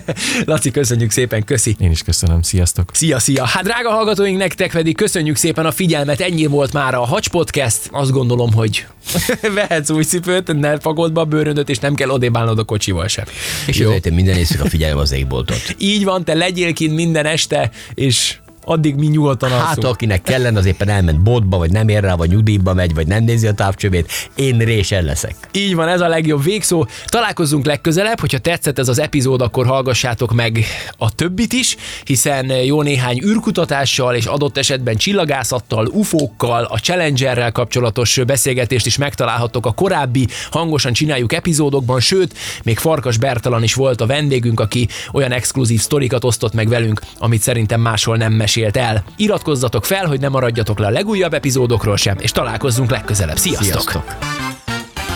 Laci, 0.44 0.70
köszönjük 0.70 1.10
szépen, 1.10 1.44
köszi. 1.44 1.76
Én 1.78 1.90
is 1.90 2.02
köszönöm, 2.02 2.42
sziasztok! 2.42 2.90
Szia, 2.92 3.18
szia! 3.18 3.44
Hát 3.44 3.62
drága 3.62 3.90
hallgatóink, 3.90 4.38
nektek 4.38 4.72
pedig 4.72 4.96
köszönjük 4.96 5.36
szépen 5.36 5.66
a 5.66 5.70
figyelmet, 5.70 6.20
ennyi 6.20 6.46
volt 6.46 6.72
már 6.72 6.94
a 6.94 7.04
Hacs 7.04 7.28
Podcast. 7.28 7.88
Azt 7.90 8.10
gondolom, 8.10 8.52
hogy 8.52 8.86
vehetsz 9.54 9.90
új 9.90 10.02
cipőt, 10.02 10.60
ne 10.60 10.76
pakold 10.78 11.12
be 11.12 11.20
a 11.20 11.24
bőröndöt, 11.24 11.68
és 11.68 11.78
nem 11.78 11.94
kell 11.94 12.08
odébálnod 12.08 12.58
a 12.58 12.64
kocsival 12.64 13.01
sem. 13.08 13.24
És 13.66 13.76
Jó. 13.76 13.94
minden 14.10 14.36
éjszaka 14.36 14.68
figyelem 14.68 14.98
az 14.98 15.12
égboltot. 15.12 15.74
Így 15.78 16.04
van, 16.04 16.24
te 16.24 16.34
legyél 16.34 16.72
kint 16.72 16.94
minden 16.94 17.26
este, 17.26 17.70
és 17.94 18.36
addig 18.64 18.94
mi 18.94 19.06
nyugodtan 19.06 19.50
Hát, 19.50 19.60
alszunk. 19.66 19.86
akinek 19.86 20.22
kellene, 20.22 20.58
az 20.58 20.66
éppen 20.66 20.88
elment 20.88 21.20
botba, 21.20 21.58
vagy 21.58 21.70
nem 21.70 21.88
ér 21.88 22.02
rá, 22.02 22.14
vagy 22.14 22.28
nyugdíjba 22.30 22.74
megy, 22.74 22.94
vagy 22.94 23.06
nem 23.06 23.24
nézi 23.24 23.46
a 23.46 23.52
távcsövét, 23.52 24.30
én 24.34 24.58
résen 24.58 25.04
leszek. 25.04 25.34
Így 25.52 25.74
van, 25.74 25.88
ez 25.88 26.00
a 26.00 26.08
legjobb 26.08 26.42
végszó. 26.42 26.86
Találkozzunk 27.06 27.66
legközelebb, 27.66 28.20
hogyha 28.20 28.38
tetszett 28.38 28.78
ez 28.78 28.88
az 28.88 28.98
epizód, 28.98 29.40
akkor 29.42 29.66
hallgassátok 29.66 30.32
meg 30.32 30.64
a 30.98 31.14
többit 31.14 31.52
is, 31.52 31.76
hiszen 32.04 32.46
jó 32.46 32.82
néhány 32.82 33.22
űrkutatással 33.24 34.14
és 34.14 34.24
adott 34.26 34.56
esetben 34.58 34.96
csillagászattal, 34.96 35.86
ufókkal, 35.86 36.64
a 36.64 36.78
Challengerrel 36.78 37.52
kapcsolatos 37.52 38.20
beszélgetést 38.26 38.86
is 38.86 38.96
megtalálhattok 38.96 39.66
a 39.66 39.72
korábbi 39.72 40.28
hangosan 40.50 40.92
csináljuk 40.92 41.32
epizódokban, 41.32 42.00
sőt, 42.00 42.34
még 42.64 42.78
Farkas 42.78 43.16
Bertalan 43.18 43.62
is 43.62 43.74
volt 43.74 44.00
a 44.00 44.06
vendégünk, 44.06 44.60
aki 44.60 44.88
olyan 45.12 45.32
exkluzív 45.32 45.80
sztorikat 45.80 46.24
osztott 46.24 46.52
meg 46.52 46.68
velünk, 46.68 47.00
amit 47.18 47.42
szerintem 47.42 47.80
máshol 47.80 48.16
nem 48.16 48.32
mesélt 48.54 48.76
el. 48.76 49.04
Iratkozzatok 49.16 49.84
fel, 49.84 50.06
hogy 50.06 50.20
ne 50.20 50.28
maradjatok 50.28 50.78
le 50.78 50.86
a 50.86 50.90
legújabb 50.90 51.34
epizódokról 51.34 51.96
sem, 51.96 52.16
és 52.18 52.30
találkozzunk 52.30 52.90
legközelebb. 52.90 53.36
Sziasztok! 53.36 53.64
Sziasztok! 53.64 54.04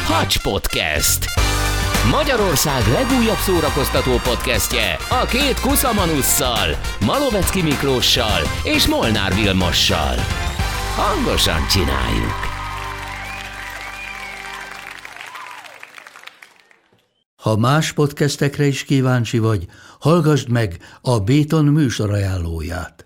Hacs 0.06 0.42
Podcast. 0.42 1.24
Magyarország 2.10 2.82
legújabb 2.92 3.36
szórakoztató 3.36 4.10
podcastje 4.10 4.96
a 5.22 5.26
két 5.26 5.60
kuszamanusszal, 5.60 6.68
Malovecki 7.06 7.62
Miklóssal 7.62 8.40
és 8.64 8.86
Molnár 8.86 9.34
Vilmossal. 9.34 10.14
Hangosan 10.96 11.66
csináljuk! 11.70 12.44
Ha 17.36 17.56
más 17.56 17.92
podcastekre 17.92 18.66
is 18.66 18.84
kíváncsi 18.84 19.38
vagy, 19.38 19.66
hallgassd 20.00 20.48
meg 20.48 20.78
a 21.00 21.20
Béton 21.20 21.64
műsor 21.64 22.12
ajánlóját. 22.12 23.05